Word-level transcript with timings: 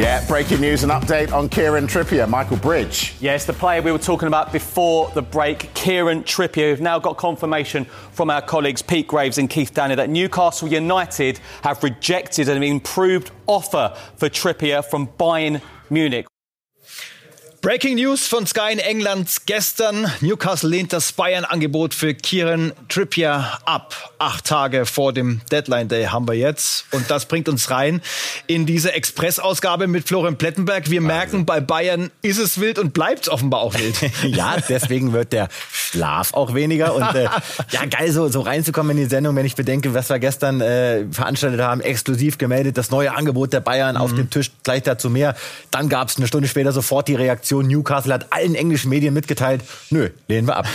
Yeah, 0.00 0.26
breaking 0.26 0.62
news 0.62 0.82
and 0.82 0.90
update 0.90 1.30
on 1.30 1.50
Kieran 1.50 1.86
Trippier, 1.86 2.26
Michael 2.26 2.56
Bridge. 2.56 3.14
Yes, 3.20 3.44
the 3.44 3.52
player 3.52 3.82
we 3.82 3.92
were 3.92 3.98
talking 3.98 4.28
about 4.28 4.50
before 4.50 5.10
the 5.10 5.20
break, 5.20 5.74
Kieran 5.74 6.24
Trippier. 6.24 6.70
We've 6.70 6.80
now 6.80 6.98
got 6.98 7.18
confirmation 7.18 7.84
from 7.84 8.30
our 8.30 8.40
colleagues 8.40 8.80
Pete 8.80 9.06
Graves 9.06 9.36
and 9.36 9.50
Keith 9.50 9.74
Danner 9.74 9.96
that 9.96 10.08
Newcastle 10.08 10.68
United 10.68 11.38
have 11.64 11.82
rejected 11.82 12.48
an 12.48 12.62
improved 12.62 13.30
offer 13.46 13.94
for 14.16 14.30
Trippier 14.30 14.82
from 14.82 15.06
Bayern 15.06 15.60
Munich. 15.90 16.24
Breaking 17.62 17.96
News 17.96 18.26
von 18.26 18.46
Sky 18.46 18.72
in 18.72 18.78
England 18.78 19.42
gestern. 19.44 20.10
Newcastle 20.22 20.70
lehnt 20.70 20.94
das 20.94 21.12
Bayern-Angebot 21.12 21.92
für 21.92 22.14
Kieran 22.14 22.72
Trippier 22.88 23.58
ab. 23.66 24.14
Acht 24.18 24.46
Tage 24.46 24.86
vor 24.86 25.12
dem 25.12 25.42
Deadline 25.52 25.88
Day 25.88 26.04
haben 26.06 26.26
wir 26.26 26.34
jetzt. 26.34 26.86
Und 26.90 27.10
das 27.10 27.26
bringt 27.26 27.50
uns 27.50 27.70
rein 27.70 28.00
in 28.46 28.64
diese 28.64 28.94
Express-Ausgabe 28.94 29.88
mit 29.88 30.08
Florian 30.08 30.38
Plettenberg. 30.38 30.88
Wir 30.88 31.02
merken, 31.02 31.44
bei 31.44 31.60
Bayern 31.60 32.10
ist 32.22 32.38
es 32.38 32.60
wild 32.60 32.78
und 32.78 32.94
bleibt 32.94 33.28
offenbar 33.28 33.60
auch 33.60 33.74
wild. 33.74 34.10
ja, 34.22 34.56
deswegen 34.66 35.12
wird 35.12 35.34
der 35.34 35.50
Schlaf 35.70 36.32
auch 36.32 36.54
weniger. 36.54 36.94
Und 36.94 37.14
äh, 37.14 37.24
ja, 37.72 37.84
geil, 37.84 38.10
so, 38.10 38.28
so 38.28 38.40
reinzukommen 38.40 38.96
in 38.96 39.04
die 39.04 39.10
Sendung, 39.10 39.36
wenn 39.36 39.44
ich 39.44 39.54
bedenke, 39.54 39.92
was 39.92 40.08
wir 40.08 40.18
gestern 40.18 40.62
äh, 40.62 41.04
veranstaltet 41.12 41.60
haben, 41.60 41.82
exklusiv 41.82 42.38
gemeldet, 42.38 42.78
das 42.78 42.90
neue 42.90 43.14
Angebot 43.14 43.52
der 43.52 43.60
Bayern 43.60 43.96
mhm. 43.96 44.00
auf 44.00 44.14
dem 44.14 44.30
Tisch, 44.30 44.50
gleich 44.62 44.82
dazu 44.82 45.10
mehr. 45.10 45.36
Dann 45.70 45.90
gab 45.90 46.08
es 46.08 46.16
eine 46.16 46.26
Stunde 46.26 46.48
später 46.48 46.72
sofort 46.72 47.06
die 47.06 47.16
Reaktion 47.16 47.49
Reaktion. 47.50 47.66
Newcastle 47.66 48.14
hat 48.14 48.32
allen 48.32 48.54
englischen 48.54 48.88
Medien 48.88 49.14
mitgeteilt, 49.14 49.62
nö, 49.90 50.10
lehnen 50.28 50.46
wir 50.46 50.56
ab. 50.56 50.66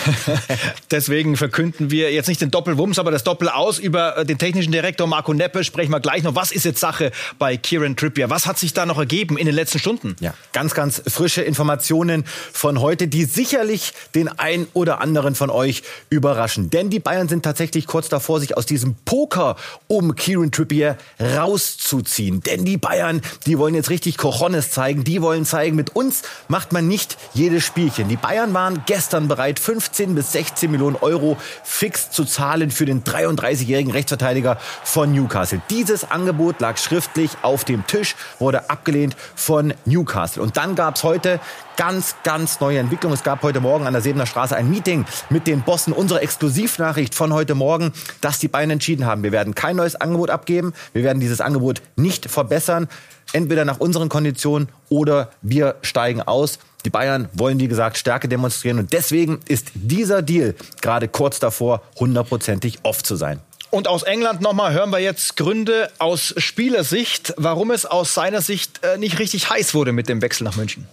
Deswegen 0.92 1.38
verkünden 1.38 1.92
wir 1.92 2.12
jetzt 2.12 2.28
nicht 2.28 2.42
den 2.42 2.52
Doppelwumms, 2.52 3.00
aber 3.00 3.12
das 3.12 3.24
Doppel 3.24 3.50
aus. 3.50 3.80
Über 3.80 4.18
äh, 4.18 4.26
den 4.26 4.38
technischen 4.38 4.72
Direktor 4.72 5.08
Marco 5.08 5.34
Neppe 5.34 5.64
sprechen 5.64 5.92
wir 5.92 6.00
gleich 6.00 6.24
noch. 6.24 6.36
Was 6.36 6.52
ist 6.52 6.66
jetzt 6.66 6.80
Sache 6.80 7.12
bei 7.40 7.58
Kieran 7.58 7.96
Trippier? 7.96 8.30
Was 8.30 8.46
hat 8.46 8.60
sich 8.60 8.74
da 8.74 8.86
noch 8.86 8.98
ergeben 8.98 9.38
in 9.38 9.46
den 9.46 9.55
letzten 9.55 9.80
Stunden? 9.80 10.16
Ja, 10.20 10.34
ganz, 10.54 10.74
ganz 10.74 11.02
frische 11.08 11.41
Informationen 11.41 12.26
von 12.52 12.82
heute, 12.82 13.08
die 13.08 13.26
sicherlich 13.26 13.94
den 14.14 14.27
ein 14.27 14.68
oder 14.74 15.02
anderen 15.02 15.36
von 15.36 15.49
euch 15.49 15.84
überraschen. 16.10 16.70
Denn 16.70 16.90
die 16.90 16.99
Bayern 16.99 17.30
sind 17.30 17.44
tatsächlich 17.44 17.88
kurz 17.88 18.10
davor, 18.10 18.40
sich 18.40 18.58
aus 18.58 18.66
diesem 18.66 18.96
Poker 19.05 19.55
um 19.88 20.16
Kieran 20.16 20.52
Trippier 20.52 20.98
rauszuziehen. 21.20 22.42
Denn 22.42 22.66
die 22.66 22.77
Bayern, 22.77 23.21
die 23.46 23.58
wollen 23.58 23.76
jetzt 23.76 23.90
richtig 23.90 24.18
Cojones 24.18 24.71
zeigen. 24.71 25.04
Die 25.04 25.21
wollen 25.21 25.46
zeigen, 25.46 25.76
mit 25.76 25.96
uns 25.96 26.24
macht 26.48 26.65
macht 26.66 26.74
man 26.74 26.88
nicht 26.88 27.18
jedes 27.35 27.63
Spielchen. 27.63 28.10
Die 28.10 28.16
Bayern 28.16 28.52
waren 28.55 28.82
gestern 28.88 29.27
bereit, 29.27 29.60
15 29.60 30.16
bis 30.16 30.32
16 30.32 30.71
Millionen 30.71 30.96
Euro 30.96 31.38
fix 31.63 32.10
zu 32.10 32.26
zahlen 32.26 32.71
für 32.71 32.88
den 32.88 33.04
33-jährigen 33.04 33.91
Rechtsverteidiger 33.91 34.58
von 34.84 35.12
Newcastle. 35.12 35.62
Dieses 35.70 36.10
Angebot 36.10 36.62
lag 36.62 36.80
schriftlich 36.80 37.30
auf 37.43 37.66
dem 37.66 37.86
Tisch, 37.86 38.16
wurde 38.40 38.68
abgelehnt 38.71 39.16
von 39.36 39.76
Newcastle. 39.86 40.41
Und 40.41 40.58
dann 40.58 40.74
gab 40.74 40.96
es 40.96 41.04
heute 41.04 41.40
ganz, 41.77 42.15
ganz 42.23 42.59
neue 42.59 42.79
Entwicklung. 42.79 43.13
Es 43.13 43.23
gab 43.23 43.41
heute 43.43 43.59
Morgen 43.59 43.87
an 43.87 43.93
der 43.93 44.01
Sebener 44.01 44.26
Straße 44.26 44.55
ein 44.55 44.70
Meeting 44.70 45.05
mit 45.29 45.48
den 45.48 45.62
Bossen. 45.62 45.93
Unsere 45.93 46.21
Exklusivnachricht 46.21 47.15
von 47.15 47.34
heute 47.34 47.55
Morgen, 47.55 47.93
dass 48.21 48.40
die 48.40 48.48
Bayern 48.48 48.71
entschieden 48.71 49.05
haben. 49.05 49.23
Wir 49.23 49.31
werden 49.31 49.55
kein 49.55 49.76
neues 49.76 49.96
Angebot 49.96 50.29
abgeben. 50.29 50.73
Wir 50.93 51.03
werden 51.03 51.20
dieses 51.20 51.41
Angebot 51.41 51.81
nicht 51.96 52.29
verbessern 52.29 52.87
entweder 53.34 53.65
nach 53.65 53.79
unseren 53.79 54.09
Konditionen 54.09 54.70
oder 54.90 55.31
wir 55.41 55.76
steigen 55.81 56.21
aus. 56.21 56.59
Die 56.85 56.90
Bayern 56.90 57.29
wollen, 57.34 57.59
wie 57.59 57.68
gesagt, 57.68 57.98
Stärke 57.98 58.27
demonstrieren 58.27 58.79
und 58.79 58.93
deswegen 58.93 59.40
ist 59.48 59.71
dieser 59.73 60.21
Deal 60.21 60.55
gerade 60.81 61.07
kurz 61.07 61.40
davor, 61.40 61.81
hundertprozentig 61.99 62.79
off 62.84 63.03
zu 63.03 63.15
sein. 63.15 63.41
Und 63.71 63.87
aus 63.87 64.03
England 64.03 64.41
nochmal 64.41 64.73
hören 64.73 64.91
wir 64.91 65.00
jetzt 65.00 65.35
Gründe 65.35 65.90
aus 65.97 66.34
Spielersicht, 66.38 67.34
warum 67.38 67.72
es 67.72 67.85
aus 67.85 68.13
seiner 68.13 68.41
Sicht 68.41 68.81
äh, 68.84 68.97
nicht 68.97 69.19
richtig 69.19 69.50
heiß 69.50 69.73
wurde 69.73 69.91
mit 69.91 70.07
dem 70.07 70.22
Wechsel 70.22 70.46
nach 70.46 70.56
München. 70.56 70.88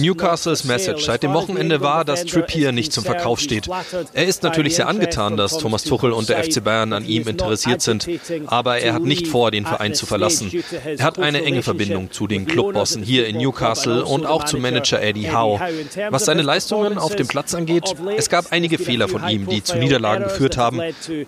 Newcastles 0.00 0.64
Message 0.64 1.04
seit 1.04 1.22
dem 1.22 1.32
Wochenende 1.32 1.80
war, 1.80 2.04
dass 2.04 2.24
Trippier 2.24 2.72
nicht 2.72 2.92
zum 2.92 3.04
Verkauf 3.04 3.38
steht. 3.38 3.68
Er 4.12 4.26
ist 4.26 4.42
natürlich 4.42 4.74
sehr 4.74 4.88
angetan, 4.88 5.36
dass 5.36 5.58
Thomas 5.58 5.84
Tuchel 5.84 6.10
und 6.10 6.28
der 6.28 6.42
FC 6.42 6.62
Bayern 6.62 6.92
an 6.92 7.04
ihm 7.04 7.28
interessiert 7.28 7.82
sind, 7.82 8.08
aber 8.46 8.78
er 8.78 8.94
hat 8.94 9.04
nicht 9.04 9.28
vor, 9.28 9.52
den 9.52 9.64
Verein 9.64 9.94
zu 9.94 10.04
verlassen. 10.04 10.50
Er 10.84 11.04
hat 11.04 11.20
eine 11.20 11.44
enge 11.44 11.62
Verbindung 11.62 12.10
zu 12.10 12.26
den 12.26 12.46
Clubbossen 12.46 13.04
hier 13.04 13.28
in 13.28 13.36
Newcastle 13.36 14.04
und 14.04 14.26
auch 14.26 14.44
zum 14.44 14.60
Manager 14.60 15.00
Eddie 15.00 15.30
Howe. 15.30 15.60
Was 16.10 16.24
seine 16.24 16.42
Leistungen 16.42 16.98
auf 16.98 17.14
dem 17.14 17.28
Platz 17.28 17.54
angeht, 17.54 17.94
es 18.16 18.28
gab 18.28 18.50
einige 18.50 18.78
Fehler 18.78 19.06
von 19.06 19.28
ihm, 19.28 19.46
die 19.46 19.62
zu 19.62 19.78
Niederlagen 19.78 20.24
geführt 20.24 20.56
haben, 20.56 20.80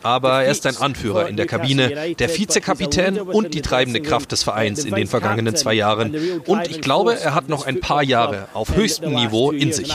aber 0.03 0.43
er 0.43 0.51
ist 0.51 0.67
ein 0.67 0.77
Anführer 0.77 1.29
in 1.29 1.37
der 1.37 1.47
Kabine, 1.47 2.17
der 2.19 2.37
Vizekapitän 2.37 3.21
und 3.21 3.55
die 3.55 3.63
treibende 3.63 4.01
Kraft 4.01 4.33
des 4.33 4.43
Vereins. 4.43 4.64
Vereins 4.65 4.85
in 4.85 4.95
den 4.95 5.07
vergangenen 5.07 5.57
zwei 5.57 5.75
Jahren. 5.75 6.15
Und 6.47 6.69
ich 6.69 6.81
glaube, 6.81 7.19
er 7.21 7.35
hat 7.35 7.49
noch 7.49 7.67
ein 7.67 7.81
paar 7.81 8.03
Jahre 8.03 8.49
auf 8.53 8.75
höchstem 8.75 9.15
Niveau 9.15 9.51
in 9.51 9.73
sich. 9.73 9.95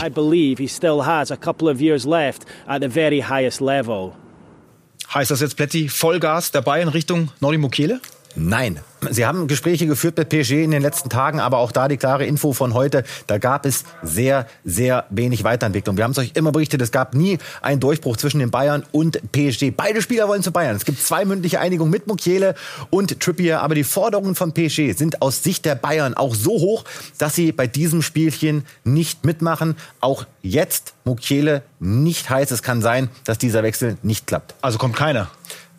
Heißt 5.12 5.30
das 5.30 5.40
jetzt 5.40 5.56
Plätti 5.56 5.88
Vollgas 5.88 6.52
der 6.52 6.62
Bayern 6.62 6.88
Richtung 6.88 7.30
Nordi 7.40 7.58
Mukele? 7.58 8.00
Nein, 8.36 8.80
Sie 9.08 9.24
haben 9.24 9.48
Gespräche 9.48 9.86
geführt 9.86 10.18
mit 10.18 10.28
PSG 10.28 10.62
in 10.62 10.70
den 10.70 10.82
letzten 10.82 11.08
Tagen, 11.08 11.40
aber 11.40 11.58
auch 11.58 11.72
da 11.72 11.88
die 11.88 11.96
klare 11.96 12.26
Info 12.26 12.52
von 12.52 12.74
heute, 12.74 13.04
da 13.26 13.38
gab 13.38 13.64
es 13.64 13.84
sehr, 14.02 14.46
sehr 14.64 15.06
wenig 15.08 15.42
Weiterentwicklung. 15.42 15.96
Wir 15.96 16.04
haben 16.04 16.10
es 16.10 16.18
euch 16.18 16.32
immer 16.34 16.52
berichtet, 16.52 16.82
es 16.82 16.92
gab 16.92 17.14
nie 17.14 17.38
einen 17.62 17.80
Durchbruch 17.80 18.18
zwischen 18.18 18.40
den 18.40 18.50
Bayern 18.50 18.84
und 18.92 19.20
PSG. 19.32 19.70
Beide 19.74 20.02
Spieler 20.02 20.28
wollen 20.28 20.42
zu 20.42 20.52
Bayern. 20.52 20.76
Es 20.76 20.84
gibt 20.84 21.02
zwei 21.02 21.24
mündliche 21.24 21.60
Einigungen 21.60 21.90
mit 21.90 22.06
Mukiele 22.06 22.54
und 22.90 23.20
Trippier, 23.20 23.62
aber 23.62 23.74
die 23.74 23.84
Forderungen 23.84 24.34
von 24.34 24.52
PSG 24.52 24.92
sind 24.92 25.22
aus 25.22 25.42
Sicht 25.42 25.64
der 25.64 25.76
Bayern 25.76 26.12
auch 26.14 26.34
so 26.34 26.52
hoch, 26.52 26.84
dass 27.16 27.34
sie 27.34 27.52
bei 27.52 27.66
diesem 27.66 28.02
Spielchen 28.02 28.66
nicht 28.84 29.24
mitmachen. 29.24 29.76
Auch 30.00 30.26
jetzt 30.42 30.94
Mukiele 31.04 31.62
nicht 31.78 32.28
heiß. 32.28 32.50
Es 32.50 32.62
kann 32.62 32.82
sein, 32.82 33.08
dass 33.24 33.38
dieser 33.38 33.62
Wechsel 33.62 33.96
nicht 34.02 34.26
klappt. 34.26 34.54
Also 34.60 34.76
kommt 34.76 34.96
keiner. 34.96 35.30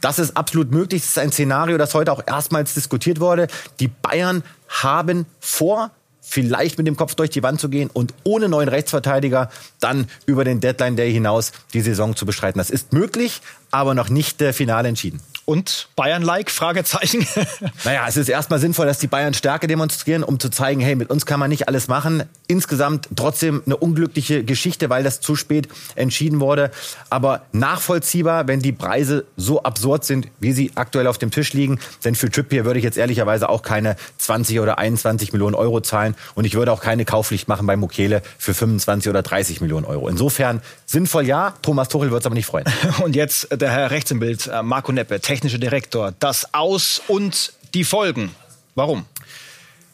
Das 0.02 0.20
ist 0.20 0.36
absolut 0.36 0.72
möglich. 0.72 1.02
Das 1.02 1.12
ist 1.12 1.20
ein 1.20 1.32
Szenario, 1.32 1.78
das 1.78 1.94
heute 1.94 2.12
auch 2.12 2.24
erstmals 2.26 2.74
diskutiert 2.74 3.20
wurde. 3.20 3.48
Die 3.80 3.88
Bayern 3.88 4.44
haben 4.68 5.26
vor, 5.40 5.92
vielleicht 6.20 6.78
mit 6.78 6.88
dem 6.88 6.98
Kopf 6.98 7.16
durch 7.16 7.30
die 7.30 7.44
Wand 7.44 7.60
zu 7.60 7.70
gehen 7.70 7.90
und 7.92 8.14
ohne 8.24 8.50
neuen 8.50 8.70
Rechtsverteidiger 8.70 9.50
dann 9.80 10.08
über 10.26 10.44
den 10.44 10.60
Deadline 10.60 10.96
Day 10.96 11.12
hinaus 11.12 11.52
die 11.74 11.82
Saison 11.82 12.16
zu 12.16 12.26
bestreiten. 12.26 12.60
Das 12.60 12.70
ist 12.70 12.94
möglich, 12.94 13.42
aber 13.70 13.94
noch 13.94 14.10
nicht 14.10 14.42
äh, 14.42 14.54
final 14.54 14.86
entschieden 14.86 15.22
und 15.46 15.90
Bayern-like? 15.96 16.52
Fragezeichen. 16.52 17.26
naja, 17.84 18.06
es 18.08 18.18
ist 18.18 18.30
erstmal 18.30 18.60
sinnvoll, 18.60 18.86
dass 18.86 19.00
die 19.00 19.08
Bayern 19.08 19.34
Stärke 19.34 19.68
demonstrieren, 19.68 20.24
um 20.24 20.40
zu 20.40 20.50
zeigen, 20.50 20.82
hey, 20.82 20.96
mit 20.96 21.10
uns 21.10 21.26
kann 21.26 21.40
man 21.40 21.50
nicht 21.50 21.68
alles 21.68 21.88
machen. 21.88 22.24
Insgesamt 22.48 23.10
trotzdem 23.16 23.62
eine 23.66 23.78
unglückliche 23.78 24.44
Geschichte, 24.44 24.90
weil 24.90 25.04
das 25.04 25.22
zu 25.22 25.36
spät 25.36 25.68
entschieden 25.96 26.40
wurde. 26.40 26.72
Aber 27.10 27.44
nachvollziehbar, 27.52 28.48
wenn 28.48 28.60
die 28.60 28.72
Preise 28.72 29.26
so 29.38 29.64
absurd 29.64 30.06
sind, 30.06 30.28
wie 30.40 30.52
sie 30.54 30.72
aktuell 30.76 31.08
auf 31.08 31.18
dem 31.18 31.32
Tisch 31.32 31.54
liegen. 31.54 31.80
Denn 32.04 32.16
für 32.16 32.30
Trippier 32.30 32.66
würde 32.66 32.80
ich 32.80 32.86
jetzt 32.86 32.98
ehrlicherweise 32.98 33.50
auch 33.50 33.62
keine 33.62 33.96
20 34.18 34.60
oder 34.60 34.78
21 34.78 35.34
Millionen 35.34 35.56
Euro 35.56 35.82
zahlen. 35.82 36.16
Und 36.36 36.46
ich 36.46 36.56
würde 36.56 36.72
auch 36.72 36.82
keine 36.82 37.06
Kaufpflicht 37.06 37.48
machen 37.48 37.68
bei 37.68 37.76
Mukele 37.76 38.22
für 38.38 38.54
25 38.54 39.10
oder 39.10 39.22
30 39.22 39.62
Millionen 39.62 39.86
Euro. 39.86 40.08
Insofern 40.08 40.62
sinnvoll 40.86 41.26
ja. 41.26 41.54
Thomas 41.62 41.90
Tuchel 41.90 42.12
wird 42.12 42.22
es 42.22 42.26
aber 42.26 42.36
nicht 42.36 42.46
freuen. 42.46 42.66
Und 43.04 43.16
jetzt 43.16 43.48
der 43.52 43.72
Herr 43.72 43.92
Rechts 43.92 44.12
im 44.12 44.20
Bild, 44.20 44.48
äh, 44.48 44.62
Marco 44.64 44.92
Neppe, 44.92 45.20
technischer 45.32 45.60
Direktor. 45.60 46.14
Das 46.20 46.54
Aus 46.54 47.02
und 47.08 47.54
die 47.74 47.86
Folgen. 47.86 48.36
Warum? 48.76 49.06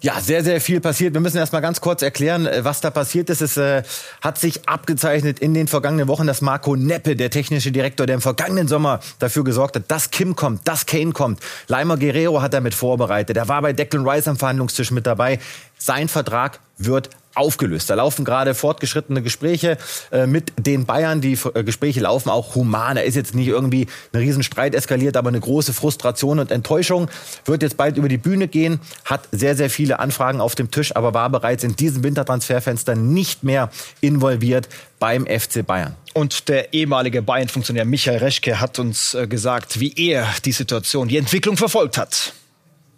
Ja, 0.01 0.19
sehr, 0.19 0.43
sehr 0.43 0.59
viel 0.59 0.81
passiert. 0.81 1.13
Wir 1.13 1.21
müssen 1.21 1.37
erst 1.37 1.53
mal 1.53 1.59
ganz 1.59 1.79
kurz 1.79 2.01
erklären, 2.01 2.47
äh, 2.47 2.63
was 2.65 2.81
da 2.81 2.89
passiert 2.89 3.29
ist. 3.29 3.41
Es 3.41 3.55
äh, 3.55 3.83
hat 4.21 4.39
sich 4.39 4.67
abgezeichnet 4.67 5.37
in 5.37 5.53
den 5.53 5.67
vergangenen 5.67 6.07
Wochen, 6.07 6.25
dass 6.25 6.41
Marco 6.41 6.75
Neppe, 6.75 7.15
der 7.15 7.29
technische 7.29 7.71
Direktor, 7.71 8.07
der 8.07 8.15
im 8.15 8.21
vergangenen 8.21 8.67
Sommer 8.67 8.99
dafür 9.19 9.43
gesorgt 9.43 9.75
hat, 9.75 9.83
dass 9.89 10.09
Kim 10.09 10.35
kommt, 10.35 10.67
dass 10.67 10.87
Kane 10.87 11.11
kommt. 11.11 11.39
Leimer 11.67 11.97
Guerrero 11.97 12.41
hat 12.41 12.55
damit 12.55 12.73
vorbereitet. 12.73 13.37
Er 13.37 13.47
war 13.47 13.61
bei 13.61 13.73
Declan 13.73 14.07
Rice 14.07 14.27
am 14.27 14.37
Verhandlungstisch 14.37 14.89
mit 14.89 15.05
dabei. 15.05 15.39
Sein 15.77 16.07
Vertrag 16.07 16.59
wird 16.79 17.11
aufgelöst. 17.37 17.89
Da 17.89 17.95
laufen 17.95 18.25
gerade 18.25 18.53
fortgeschrittene 18.53 19.21
Gespräche 19.21 19.77
äh, 20.11 20.27
mit 20.27 20.53
den 20.57 20.85
Bayern. 20.85 21.21
Die 21.21 21.37
äh, 21.53 21.63
Gespräche 21.63 22.01
laufen 22.01 22.29
auch 22.29 22.55
human. 22.55 22.95
Da 22.95 23.01
ist 23.01 23.15
jetzt 23.15 23.35
nicht 23.35 23.47
irgendwie 23.47 23.87
ein 24.13 24.19
Riesenstreit 24.19 24.75
eskaliert, 24.75 25.17
aber 25.17 25.29
eine 25.29 25.39
große 25.39 25.73
Frustration 25.73 26.39
und 26.39 26.51
Enttäuschung. 26.51 27.09
Wird 27.45 27.61
jetzt 27.61 27.77
bald 27.77 27.97
über 27.97 28.09
die 28.09 28.17
Bühne 28.17 28.47
gehen, 28.47 28.79
hat 29.05 29.27
sehr, 29.31 29.55
sehr 29.55 29.69
viele 29.69 29.99
Anfragen 29.99 30.41
auf 30.41 30.55
dem 30.55 30.71
Tisch, 30.71 30.95
aber 30.95 31.13
war 31.13 31.29
bereits 31.29 31.63
in 31.63 31.75
diesem 31.75 32.03
Wintertransferfenster 32.03 32.95
nicht 32.95 33.43
mehr 33.43 33.69
involviert 34.01 34.67
beim 34.99 35.25
FC 35.25 35.65
Bayern. 35.65 35.95
Und 36.13 36.49
der 36.49 36.73
ehemalige 36.73 37.21
Bayern-Funktionär 37.21 37.85
Michael 37.85 38.17
Reschke 38.17 38.59
hat 38.59 38.79
uns 38.79 39.13
äh, 39.13 39.27
gesagt, 39.27 39.79
wie 39.79 39.93
er 39.95 40.27
die 40.45 40.51
Situation, 40.51 41.07
die 41.07 41.17
Entwicklung 41.17 41.57
verfolgt 41.57 41.97
hat. 41.97 42.33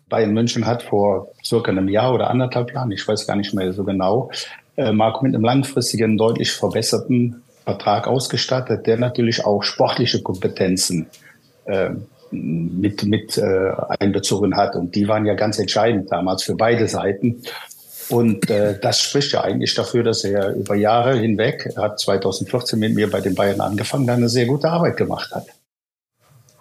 Bayern 0.09 0.33
München 0.33 0.65
hat 0.65 0.83
vor 0.83 1.31
circa 1.43 1.71
einem 1.71 1.87
Jahr 1.87 2.13
oder 2.13 2.29
anderthalb 2.29 2.73
Jahren, 2.73 2.91
ich 2.91 3.07
weiß 3.07 3.27
gar 3.27 3.35
nicht 3.35 3.53
mehr 3.53 3.71
so 3.73 3.83
genau, 3.83 4.31
äh, 4.75 4.91
Marco 4.91 5.23
mit 5.23 5.35
einem 5.35 5.43
langfristigen, 5.43 6.17
deutlich 6.17 6.51
verbesserten 6.51 7.43
Vertrag 7.63 8.07
ausgestattet, 8.07 8.87
der 8.87 8.97
natürlich 8.97 9.45
auch 9.45 9.61
sportliche 9.63 10.21
Kompetenzen 10.21 11.07
äh, 11.65 11.91
mit, 12.31 13.03
mit 13.03 13.37
äh, 13.37 13.71
einbezogen 13.99 14.55
hat. 14.55 14.75
Und 14.75 14.95
die 14.95 15.07
waren 15.07 15.25
ja 15.25 15.33
ganz 15.33 15.59
entscheidend 15.59 16.11
damals 16.11 16.43
für 16.43 16.55
beide 16.55 16.87
Seiten. 16.87 17.43
Und 18.09 18.49
äh, 18.49 18.79
das 18.79 19.01
spricht 19.01 19.33
ja 19.33 19.41
eigentlich 19.41 19.75
dafür, 19.75 20.03
dass 20.03 20.23
er 20.23 20.55
über 20.55 20.75
Jahre 20.75 21.17
hinweg, 21.17 21.71
er 21.75 21.83
hat 21.83 21.99
2014 21.99 22.79
mit 22.79 22.95
mir 22.95 23.09
bei 23.09 23.21
den 23.21 23.35
Bayern 23.35 23.61
angefangen, 23.61 24.09
eine 24.09 24.29
sehr 24.29 24.47
gute 24.47 24.69
Arbeit 24.69 24.97
gemacht 24.97 25.31
hat. 25.31 25.45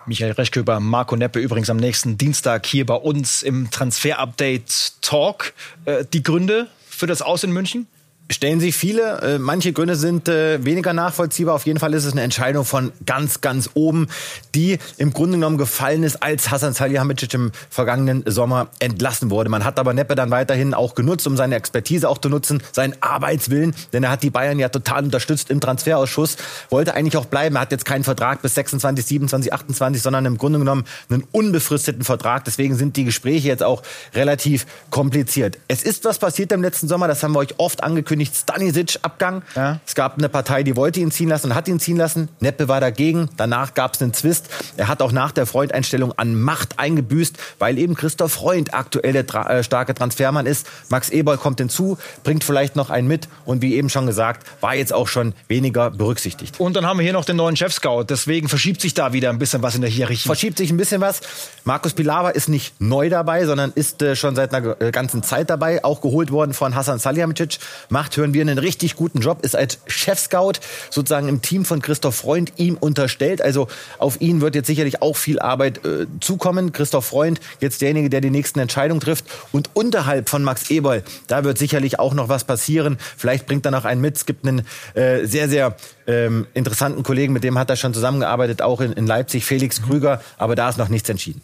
Michael 0.08 0.32
Reschke 0.32 0.60
über 0.60 0.81
Marco 0.81 1.16
Neppe 1.16 1.38
übrigens 1.38 1.69
am 1.69 1.76
nächsten 1.76 2.16
Dienstag 2.16 2.64
hier 2.64 2.87
bei 2.87 2.94
uns 2.94 3.43
im 3.43 3.70
Transfer-Update 3.70 5.02
Talk. 5.02 5.52
Äh, 5.84 6.06
die 6.10 6.22
Gründe 6.22 6.69
für 6.88 7.06
das 7.06 7.20
Aus 7.20 7.44
in 7.44 7.52
München? 7.52 7.87
Stellen 8.30 8.60
sich 8.60 8.76
viele. 8.76 9.20
Äh, 9.22 9.38
manche 9.38 9.72
Gründe 9.72 9.96
sind 9.96 10.28
äh, 10.28 10.64
weniger 10.64 10.92
nachvollziehbar. 10.92 11.54
Auf 11.54 11.66
jeden 11.66 11.78
Fall 11.78 11.94
ist 11.94 12.04
es 12.04 12.12
eine 12.12 12.22
Entscheidung 12.22 12.64
von 12.64 12.92
ganz, 13.06 13.40
ganz 13.40 13.70
oben, 13.75 14.08
die 14.54 14.78
im 14.98 15.12
Grunde 15.12 15.38
genommen 15.38 15.58
gefallen 15.58 16.02
ist, 16.02 16.22
als 16.22 16.50
Hasan 16.50 16.75
Salihamidzic 16.75 17.32
im 17.34 17.52
vergangenen 17.70 18.25
Sommer 18.26 18.69
entlassen 18.80 19.30
wurde. 19.30 19.48
Man 19.48 19.64
hat 19.64 19.78
aber 19.78 19.94
Neppe 19.94 20.14
dann 20.14 20.30
weiterhin 20.30 20.75
auch 20.75 20.94
genutzt, 20.94 21.26
um 21.26 21.36
seine 21.36 21.56
Expertise 21.56 22.08
auch 22.08 22.19
zu 22.19 22.28
nutzen, 22.28 22.62
seinen 22.72 22.94
Arbeitswillen, 23.00 23.75
denn 23.92 24.04
er 24.04 24.10
hat 24.10 24.22
die 24.22 24.30
Bayern 24.30 24.58
ja 24.58 24.69
total 24.69 25.04
unterstützt 25.04 25.50
im 25.50 25.60
Transferausschuss, 25.60 26.36
wollte 26.70 26.94
eigentlich 26.94 27.16
auch 27.16 27.26
bleiben. 27.26 27.56
Er 27.56 27.62
hat 27.62 27.72
jetzt 27.72 27.84
keinen 27.84 28.04
Vertrag 28.04 28.42
bis 28.42 28.54
26, 28.54 29.06
27, 29.06 29.52
28, 29.52 30.02
sondern 30.02 30.26
im 30.26 30.36
Grunde 30.36 30.58
genommen 30.58 30.84
einen 31.08 31.25
unbefristeten 31.32 32.04
Vertrag. 32.04 32.44
Deswegen 32.44 32.76
sind 32.76 32.96
die 32.96 33.04
Gespräche 33.04 33.48
jetzt 33.48 33.62
auch 33.62 33.82
relativ 34.14 34.66
kompliziert. 34.90 35.58
Es 35.69 35.82
ist 35.82 36.04
was 36.04 36.19
passiert 36.19 36.52
im 36.52 36.62
letzten 36.62 36.88
Sommer, 36.88 37.08
das 37.08 37.22
haben 37.22 37.32
wir 37.32 37.38
euch 37.38 37.58
oft 37.58 37.82
angekündigt 37.82 38.17
angekündigt, 38.18 38.36
Stanisic-Abgang. 38.36 39.42
Ja. 39.54 39.80
Es 39.86 39.94
gab 39.94 40.18
eine 40.18 40.28
Partei, 40.28 40.62
die 40.62 40.76
wollte 40.76 41.00
ihn 41.00 41.10
ziehen 41.10 41.28
lassen 41.28 41.48
und 41.48 41.54
hat 41.54 41.68
ihn 41.68 41.80
ziehen 41.80 41.96
lassen. 41.96 42.28
Neppe 42.40 42.68
war 42.68 42.80
dagegen. 42.80 43.28
Danach 43.36 43.74
gab 43.74 43.94
es 43.94 44.02
einen 44.02 44.12
Zwist. 44.12 44.48
Er 44.76 44.88
hat 44.88 45.02
auch 45.02 45.12
nach 45.12 45.32
der 45.32 45.46
Freundeinstellung 45.46 46.12
an 46.16 46.34
Macht 46.34 46.78
eingebüßt, 46.78 47.36
weil 47.58 47.78
eben 47.78 47.94
Christoph 47.94 48.32
Freund 48.32 48.74
aktuell 48.74 49.12
der 49.12 49.26
tra 49.26 49.48
äh, 49.48 49.62
starke 49.62 49.94
Transfermann 49.94 50.46
ist. 50.46 50.66
Max 50.88 51.10
Eberl 51.10 51.38
kommt 51.38 51.60
hinzu, 51.60 51.98
bringt 52.24 52.44
vielleicht 52.44 52.76
noch 52.76 52.90
einen 52.90 53.08
mit 53.08 53.28
und 53.44 53.62
wie 53.62 53.74
eben 53.74 53.88
schon 53.88 54.06
gesagt, 54.06 54.46
war 54.60 54.74
jetzt 54.74 54.92
auch 54.92 55.08
schon 55.08 55.34
weniger 55.48 55.90
berücksichtigt. 55.90 56.58
Und 56.60 56.76
dann 56.76 56.86
haben 56.86 56.98
wir 56.98 57.04
hier 57.04 57.12
noch 57.12 57.24
den 57.24 57.36
neuen 57.36 57.56
Chef-Scout. 57.56 58.04
Deswegen 58.08 58.48
verschiebt 58.48 58.80
sich 58.80 58.94
da 58.94 59.12
wieder 59.12 59.30
ein 59.30 59.38
bisschen 59.38 59.62
was 59.62 59.74
in 59.74 59.80
der 59.80 59.90
Hierarchie. 59.90 60.26
Verschiebt 60.26 60.58
sich 60.58 60.70
ein 60.70 60.76
bisschen 60.76 61.00
was. 61.00 61.20
Markus 61.64 61.92
Pilawa 61.92 62.30
ist 62.30 62.48
nicht 62.48 62.80
neu 62.80 63.08
dabei, 63.08 63.46
sondern 63.46 63.72
ist 63.74 64.02
äh, 64.02 64.16
schon 64.16 64.34
seit 64.34 64.54
einer 64.54 64.80
äh, 64.80 64.90
ganzen 64.90 65.22
Zeit 65.22 65.50
dabei. 65.50 65.84
Auch 65.84 66.00
geholt 66.00 66.30
worden 66.30 66.54
von 66.54 66.74
Hasan 66.74 66.98
Salihamidzic. 66.98 67.58
Macht 67.88 68.07
macht, 68.08 68.16
hören 68.16 68.32
wir 68.32 68.40
einen 68.40 68.58
richtig 68.58 68.96
guten 68.96 69.20
Job, 69.20 69.44
ist 69.44 69.55
als 69.55 69.81
Chef-Scout 69.87 70.60
sozusagen 70.90 71.28
im 71.28 71.43
Team 71.43 71.66
von 71.66 71.82
Christoph 71.82 72.16
Freund 72.16 72.52
ihm 72.56 72.76
unterstellt. 72.78 73.43
Also 73.43 73.69
auf 73.99 74.20
ihn 74.20 74.40
wird 74.40 74.55
jetzt 74.55 74.66
sicherlich 74.66 75.02
auch 75.02 75.16
viel 75.16 75.38
Arbeit 75.38 75.84
äh, 75.84 76.06
zukommen. 76.20 76.72
Christoph 76.72 77.05
Freund 77.05 77.38
jetzt 77.60 77.82
derjenige, 77.82 78.08
der 78.08 78.22
die 78.22 78.31
nächsten 78.31 78.60
Entscheidungen 78.60 79.00
trifft. 79.00 79.26
Und 79.52 79.70
unterhalb 79.75 80.31
von 80.31 80.43
Max 80.43 80.70
Eberl, 80.70 81.02
da 81.26 81.44
wird 81.44 81.58
sicherlich 81.58 81.99
auch 81.99 82.14
noch 82.14 82.31
was 82.31 82.44
passieren. 82.44 82.96
Vielleicht 83.16 83.46
bringt 83.46 83.66
er 83.66 83.72
noch 83.72 83.84
einen 83.84 84.00
mit. 84.00 84.16
Es 84.16 84.25
gibt 84.25 84.46
einen 84.46 84.62
äh, 84.94 85.26
sehr, 85.26 85.49
sehr 85.50 85.76
ähm, 86.06 86.46
interessanten 86.54 87.02
Kollegen, 87.02 87.34
mit 87.34 87.44
dem 87.44 87.58
hat 87.58 87.69
er 87.69 87.76
schon 87.76 87.93
zusammengearbeitet, 87.93 88.62
auch 88.62 88.81
in, 88.81 88.93
in 88.93 89.06
Leipzig, 89.06 89.44
Felix 89.44 89.82
Krüger. 89.82 90.22
Aber 90.38 90.54
da 90.54 90.70
ist 90.70 90.78
noch 90.78 90.88
nichts 90.88 91.11
entschieden. 91.11 91.43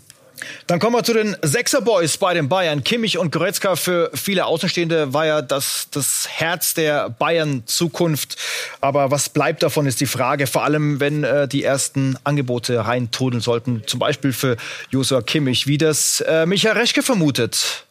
Dann 0.66 0.78
kommen 0.78 0.96
wir 0.96 1.04
zu 1.04 1.12
den 1.12 1.36
Sechser 1.42 1.80
Boys 1.80 2.16
bei 2.16 2.34
den 2.34 2.48
Bayern. 2.48 2.84
Kimmich 2.84 3.18
und 3.18 3.32
Goretzka 3.32 3.76
für 3.76 4.10
viele 4.14 4.46
Außenstehende 4.46 5.12
war 5.12 5.26
ja 5.26 5.42
das, 5.42 5.88
das 5.90 6.28
Herz 6.28 6.74
der 6.74 7.10
Bayern-Zukunft. 7.10 8.36
Aber 8.80 9.10
was 9.10 9.28
bleibt 9.28 9.62
davon, 9.62 9.86
ist 9.86 10.00
die 10.00 10.06
Frage. 10.06 10.46
Vor 10.46 10.64
allem, 10.64 11.00
wenn 11.00 11.24
äh, 11.24 11.48
die 11.48 11.62
ersten 11.62 12.16
Angebote 12.24 12.86
reintrudeln 12.86 13.40
sollten. 13.40 13.82
Zum 13.86 14.00
Beispiel 14.00 14.32
für 14.32 14.56
Josua 14.90 15.22
Kimmich, 15.22 15.66
wie 15.66 15.78
das 15.78 16.20
äh, 16.22 16.46
Michael 16.46 16.76
Reschke 16.78 17.02
vermutet. 17.02 17.84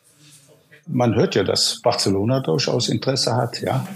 Man 0.87 1.15
hört 1.15 1.35
ja, 1.35 1.43
dass 1.43 1.79
Barcelona 1.81 2.41
durchaus 2.41 2.89
Interesse 2.89 3.35
hat, 3.35 3.61
ja. 3.61 3.87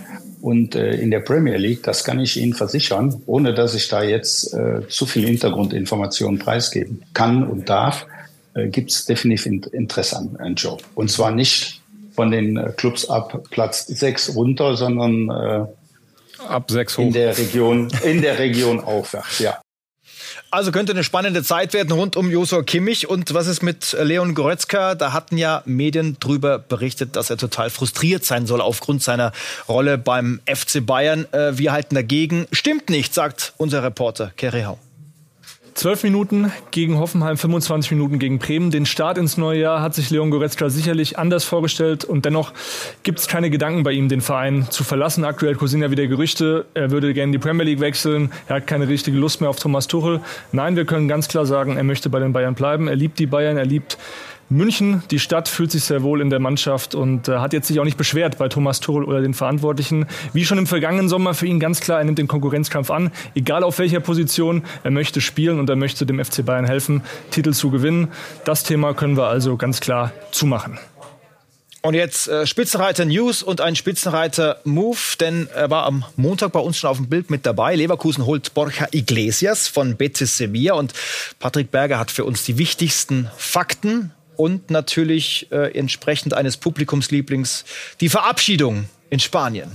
Und 0.42 0.76
äh, 0.76 0.92
in 0.92 1.12
der 1.12 1.20
Premier 1.20 1.58
League, 1.58 1.84
das 1.84 2.04
kann 2.04 2.20
ich 2.20 2.38
Ihnen 2.38 2.54
versichern, 2.54 3.22
ohne 3.26 3.54
dass 3.54 3.74
ich 3.74 3.88
da 3.88 4.04
jetzt 4.04 4.54
äh, 4.54 4.88
zu 4.88 5.06
viel 5.06 5.26
Hintergrundinformationen 5.26 6.40
preisgeben 6.40 7.04
kann 7.14 7.46
und 7.46 7.70
darf, 7.70 8.06
äh, 8.58 8.70
gibt 8.70 8.92
es 8.92 9.06
definitiv 9.06 9.46
Interesse 9.46 10.18
an, 10.18 10.36
an 10.40 10.56
Joe. 10.56 10.78
Und 10.96 11.12
zwar 11.12 11.32
nicht 11.32 11.82
von 12.14 12.32
den 12.32 12.58
äh, 12.58 12.74
Clubs 12.76 13.08
ab 13.10 13.44
Platz 13.52 13.86
6 13.86 14.36
runter, 14.36 14.76
sondern 14.76 15.30
äh, 15.30 16.44
ab 16.48 16.70
6 16.70 16.98
hoch. 16.98 17.04
In 17.04 17.14
der 17.14 17.38
Region, 17.38 17.90
in 18.04 18.22
der 18.22 18.40
Region 18.40 18.80
aufwärts, 18.80 19.40
ja. 19.40 19.60
Also 20.50 20.72
könnte 20.72 20.94
eine 20.94 21.04
spannende 21.04 21.44
Zeit 21.44 21.74
werden 21.74 21.92
rund 21.92 22.16
um 22.16 22.32
Josua 22.32 22.64
Kimmich. 22.64 23.10
Und 23.10 23.34
was 23.34 23.48
ist 23.48 23.62
mit 23.64 23.96
Leon 24.02 24.34
Goretzka? 24.34 24.96
Da 24.96 25.12
hatten 25.12 25.38
ja 25.38 25.62
Medien 25.66 26.18
drüber 26.20 26.58
berichtet, 26.58 27.16
dass 27.18 27.30
er 27.30 27.38
total 27.38 27.70
frustriert 27.70 28.24
sein 28.24 28.48
soll 28.48 28.62
aufgrund 28.62 29.04
seiner 29.04 29.34
Rolle 29.68 29.98
beim 29.98 30.40
FC 30.46 30.86
Bayern. 30.86 31.28
Äh, 31.34 31.58
wir 31.58 31.74
halten 31.74 31.96
dagegen. 31.96 32.48
Stimmt 32.52 32.90
nicht, 32.90 33.14
sagt 33.14 33.54
unser 33.58 33.84
Reporter 33.84 34.32
Kerry 34.38 34.64
Hau. 34.64 34.80
12 35.78 36.06
Minuten 36.06 36.52
gegen 36.72 36.98
Hoffenheim, 36.98 37.38
25 37.38 37.92
Minuten 37.92 38.18
gegen 38.18 38.40
Bremen. 38.40 38.72
Den 38.72 38.88
Start 38.88 39.20
ins 39.20 39.38
neue 39.38 39.60
Jahr 39.60 39.80
hat 39.80 39.94
sich 39.94 40.10
Leon 40.10 40.32
Goretzka 40.32 40.72
sicherlich 40.72 41.20
anders 41.20 41.44
vorgestellt 41.44 42.04
und 42.04 42.26
dennoch 42.26 42.52
gibt 43.04 43.20
es 43.20 43.28
keine 43.28 43.52
Gedanken 43.52 43.84
bei 43.84 43.92
ihm, 43.92 44.10
den 44.10 44.22
Verein 44.22 44.66
zu 44.72 44.84
verlassen. 44.84 45.24
Aktuell 45.24 45.54
kursieren 45.54 45.84
ja 45.84 45.92
wieder 45.92 46.08
Gerüchte, 46.08 46.66
er 46.74 46.90
würde 46.90 47.14
gerne 47.14 47.32
die 47.32 47.38
Premier 47.38 47.64
League 47.64 47.80
wechseln. 47.80 48.32
Er 48.48 48.56
hat 48.56 48.66
keine 48.66 48.88
richtige 48.88 49.18
Lust 49.18 49.40
mehr 49.40 49.52
auf 49.52 49.60
Thomas 49.60 49.86
Tuchel. 49.86 50.20
Nein, 50.52 50.76
wir 50.76 50.86
können 50.86 51.08
ganz 51.08 51.28
klar 51.28 51.46
sagen, 51.46 51.78
er 51.78 51.84
möchte 51.84 52.10
bei 52.10 52.20
den 52.20 52.34
Bayern 52.34 52.56
bleiben. 52.56 52.88
Er 52.88 52.96
liebt 52.96 53.20
die 53.20 53.28
Bayern, 53.28 53.58
er 53.58 53.66
liebt 53.66 54.00
München, 54.50 55.04
die 55.12 55.20
Stadt 55.20 55.50
fühlt 55.50 55.72
sich 55.72 55.84
sehr 55.84 56.04
wohl 56.04 56.22
in 56.22 56.30
der 56.30 56.40
Mannschaft 56.40 56.96
und 56.96 57.28
äh, 57.28 57.40
hat 57.40 57.52
jetzt 57.52 57.68
sich 57.68 57.82
auch 57.82 57.84
nicht 57.84 57.98
beschwert 57.98 58.38
bei 58.38 58.48
Thomas 58.48 58.80
Tuchel 58.80 59.04
oder 59.04 59.22
den 59.22 59.34
Verantwortlichen. 59.34 60.06
Wie 60.32 60.46
schon 60.46 60.58
im 60.58 60.68
vergangenen 60.68 61.10
Sommer 61.10 61.34
für 61.34 61.48
ihn 61.48 61.60
ganz 61.60 61.82
klar, 61.82 62.00
er 62.00 62.06
nimmt 62.06 62.18
den 62.18 62.30
Konkurrenzkampf 62.30 62.90
an, 62.90 63.12
egal 63.36 63.64
auf 63.64 63.78
welcher 63.80 64.00
Position. 64.00 64.64
Er 64.84 64.92
möchte 64.92 65.20
spielen 65.20 65.60
und 65.60 65.70
er 65.70 65.76
möchte 65.76 66.06
dem 66.06 66.24
FC 66.24 66.46
Bayern 66.46 66.66
helfen, 66.66 67.04
Titel 67.30 67.52
zu 67.52 67.72
gewinnen. 67.72 68.08
Das 68.46 68.64
Thema 68.64 68.94
können 68.94 69.18
wir 69.18 69.28
also 69.28 69.58
ganz 69.58 69.82
klar 69.82 70.14
zumachen. 70.32 70.80
Und 71.82 71.94
jetzt 71.94 72.28
äh, 72.28 72.48
Spitzenreiter 72.48 73.06
News 73.06 73.44
und 73.44 73.62
ein 73.62 73.76
Spitzenreiter 73.76 74.62
Move, 74.64 74.98
denn 75.20 75.48
er 75.54 75.70
war 75.70 75.86
am 75.86 76.06
Montag 76.16 76.54
bei 76.54 76.60
uns 76.60 76.78
schon 76.78 76.90
auf 76.90 76.98
dem 76.98 77.08
Bild 77.08 77.30
mit 77.30 77.46
dabei. 77.46 77.76
Leverkusen 77.76 78.26
holt 78.26 78.54
Borja 78.54 78.88
Iglesias 78.92 79.68
von 79.68 79.96
Betis 79.96 80.38
Sevilla 80.38 80.74
und 80.74 80.94
Patrick 81.40 81.70
Berger 81.70 82.00
hat 82.00 82.12
für 82.12 82.26
uns 82.26 82.44
die 82.44 82.58
wichtigsten 82.58 83.30
Fakten 83.38 84.12
und 84.38 84.70
natürlich 84.72 85.52
äh, 85.52 85.78
entsprechend 85.78 86.34
eines 86.34 86.58
Publikumslieblings 86.58 87.66
die 88.00 88.10
Verabschiedung 88.10 88.88
in 89.10 89.20
Spanien. 89.20 89.72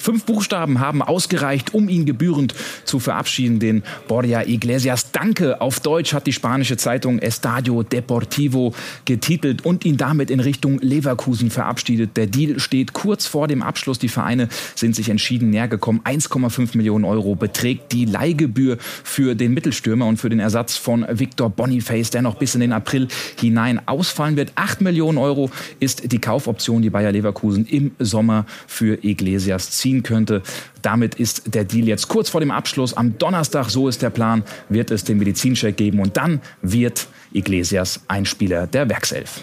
Fünf 0.00 0.24
Buchstaben 0.24 0.80
haben 0.80 1.02
ausgereicht, 1.02 1.74
um 1.74 1.90
ihn 1.90 2.06
gebührend 2.06 2.54
zu 2.84 3.00
verabschieden, 3.00 3.60
den 3.60 3.82
Borja 4.08 4.40
Iglesias. 4.46 5.12
Danke 5.12 5.60
auf 5.60 5.80
Deutsch 5.80 6.14
hat 6.14 6.26
die 6.26 6.32
spanische 6.32 6.78
Zeitung 6.78 7.18
Estadio 7.18 7.82
Deportivo 7.82 8.72
getitelt 9.04 9.66
und 9.66 9.84
ihn 9.84 9.98
damit 9.98 10.30
in 10.30 10.40
Richtung 10.40 10.78
Leverkusen 10.78 11.50
verabschiedet. 11.50 12.16
Der 12.16 12.26
Deal 12.26 12.60
steht 12.60 12.94
kurz 12.94 13.26
vor 13.26 13.46
dem 13.46 13.60
Abschluss. 13.60 13.98
Die 13.98 14.08
Vereine 14.08 14.48
sind 14.74 14.96
sich 14.96 15.10
entschieden 15.10 15.50
näher 15.50 15.68
gekommen. 15.68 16.00
1,5 16.02 16.78
Millionen 16.78 17.04
Euro 17.04 17.34
beträgt 17.34 17.92
die 17.92 18.06
Leihgebühr 18.06 18.78
für 18.80 19.34
den 19.34 19.52
Mittelstürmer 19.52 20.06
und 20.06 20.16
für 20.16 20.30
den 20.30 20.40
Ersatz 20.40 20.78
von 20.78 21.04
Victor 21.10 21.50
Boniface, 21.50 22.08
der 22.08 22.22
noch 22.22 22.36
bis 22.36 22.54
in 22.54 22.62
den 22.62 22.72
April 22.72 23.08
hinein 23.38 23.86
ausfallen 23.86 24.36
wird. 24.36 24.52
8 24.54 24.80
Millionen 24.80 25.18
Euro 25.18 25.50
ist 25.78 26.10
die 26.10 26.20
Kaufoption, 26.20 26.80
die 26.80 26.88
Bayer 26.88 27.12
Leverkusen 27.12 27.66
im 27.66 27.90
Sommer 27.98 28.46
für 28.66 29.04
Iglesias 29.04 29.70
zieht 29.72 29.89
ziehen 29.90 30.02
könnte. 30.02 30.42
Damit 30.82 31.16
ist 31.16 31.54
der 31.54 31.64
Deal 31.64 31.88
jetzt 31.88 32.08
kurz 32.08 32.30
vor 32.30 32.40
dem 32.40 32.50
Abschluss. 32.50 32.94
Am 32.94 33.18
Donnerstag, 33.18 33.70
so 33.70 33.88
ist 33.88 34.02
der 34.02 34.10
Plan, 34.10 34.44
wird 34.68 34.90
es 34.90 35.04
den 35.04 35.18
Medizincheck 35.18 35.76
geben 35.76 36.00
und 36.00 36.16
dann 36.16 36.40
wird 36.62 37.08
Iglesias 37.32 38.00
ein 38.08 38.24
Spieler 38.24 38.66
der 38.66 38.88
Werkself 38.88 39.42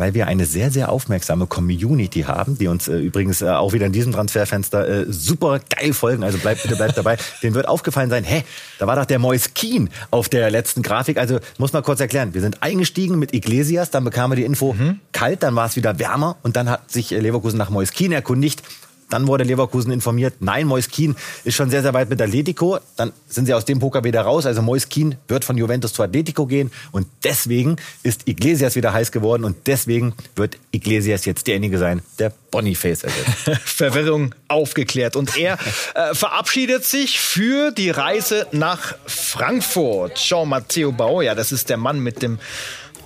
weil 0.00 0.14
wir 0.14 0.28
eine 0.28 0.46
sehr, 0.46 0.70
sehr 0.70 0.92
aufmerksame 0.92 1.48
Community 1.48 2.20
haben, 2.20 2.56
die 2.56 2.68
uns 2.68 2.86
äh, 2.86 2.98
übrigens 2.98 3.42
äh, 3.42 3.48
auch 3.48 3.72
wieder 3.72 3.86
in 3.86 3.92
diesem 3.92 4.12
Transferfenster 4.12 4.88
äh, 4.88 5.06
super 5.08 5.58
geil 5.76 5.92
folgen. 5.92 6.22
Also 6.22 6.38
bleibt 6.38 6.62
bitte, 6.62 6.76
bleibt 6.76 6.96
dabei. 6.96 7.16
Den 7.42 7.54
wird 7.54 7.66
aufgefallen 7.66 8.08
sein, 8.08 8.22
hä, 8.22 8.44
da 8.78 8.86
war 8.86 8.94
doch 8.94 9.06
der 9.06 9.18
Mois 9.18 9.54
Keen 9.54 9.90
auf 10.12 10.28
der 10.28 10.52
letzten 10.52 10.82
Grafik. 10.82 11.18
Also 11.18 11.40
muss 11.58 11.72
man 11.72 11.82
kurz 11.82 11.98
erklären. 11.98 12.32
Wir 12.32 12.42
sind 12.42 12.62
eingestiegen 12.62 13.18
mit 13.18 13.34
Iglesias, 13.34 13.90
dann 13.90 14.04
bekamen 14.04 14.36
wir 14.36 14.36
die 14.36 14.46
Info 14.46 14.74
mhm. 14.74 15.00
kalt, 15.10 15.42
dann 15.42 15.56
war 15.56 15.66
es 15.66 15.74
wieder 15.74 15.98
wärmer 15.98 16.36
und 16.44 16.54
dann 16.54 16.70
hat 16.70 16.92
sich 16.92 17.10
äh, 17.10 17.18
Leverkusen 17.18 17.58
nach 17.58 17.70
Mois 17.70 17.90
Keen 17.90 18.12
erkundigt 18.12 18.62
Dann 19.10 19.26
wurde 19.26 19.44
Leverkusen 19.44 19.90
informiert, 19.90 20.34
nein, 20.40 20.66
Mois 20.66 20.88
Kien 20.88 21.16
ist 21.44 21.54
schon 21.54 21.70
sehr, 21.70 21.82
sehr 21.82 21.94
weit 21.94 22.10
mit 22.10 22.20
Atletico. 22.20 22.78
Dann 22.96 23.12
sind 23.26 23.46
sie 23.46 23.54
aus 23.54 23.64
dem 23.64 23.78
Poker 23.78 24.04
wieder 24.04 24.22
raus. 24.22 24.44
Also 24.46 24.62
Mois 24.62 24.88
Kien 24.88 25.16
wird 25.28 25.44
von 25.44 25.56
Juventus 25.56 25.92
zu 25.92 26.02
Atletico 26.02 26.46
gehen. 26.46 26.70
Und 26.92 27.06
deswegen 27.24 27.76
ist 28.02 28.28
Iglesias 28.28 28.76
wieder 28.76 28.92
heiß 28.92 29.12
geworden. 29.12 29.44
Und 29.44 29.66
deswegen 29.66 30.14
wird 30.36 30.58
Iglesias 30.72 31.24
jetzt 31.24 31.46
derjenige 31.46 31.78
sein, 31.78 32.02
der 32.18 32.32
Boniface 32.50 33.04
ersetzt. 33.04 33.60
Verwirrung 33.64 34.34
aufgeklärt. 34.48 35.16
Und 35.16 35.36
er 35.36 35.58
äh, 35.94 36.14
verabschiedet 36.14 36.84
sich 36.84 37.18
für 37.18 37.70
die 37.70 37.90
Reise 37.90 38.46
nach 38.52 38.94
Frankfurt. 39.06 40.16
Jean-Matteo 40.16 40.92
Baoya, 40.92 41.34
das 41.34 41.52
ist 41.52 41.70
der 41.70 41.78
Mann 41.78 42.00
mit 42.00 42.22
dem 42.22 42.38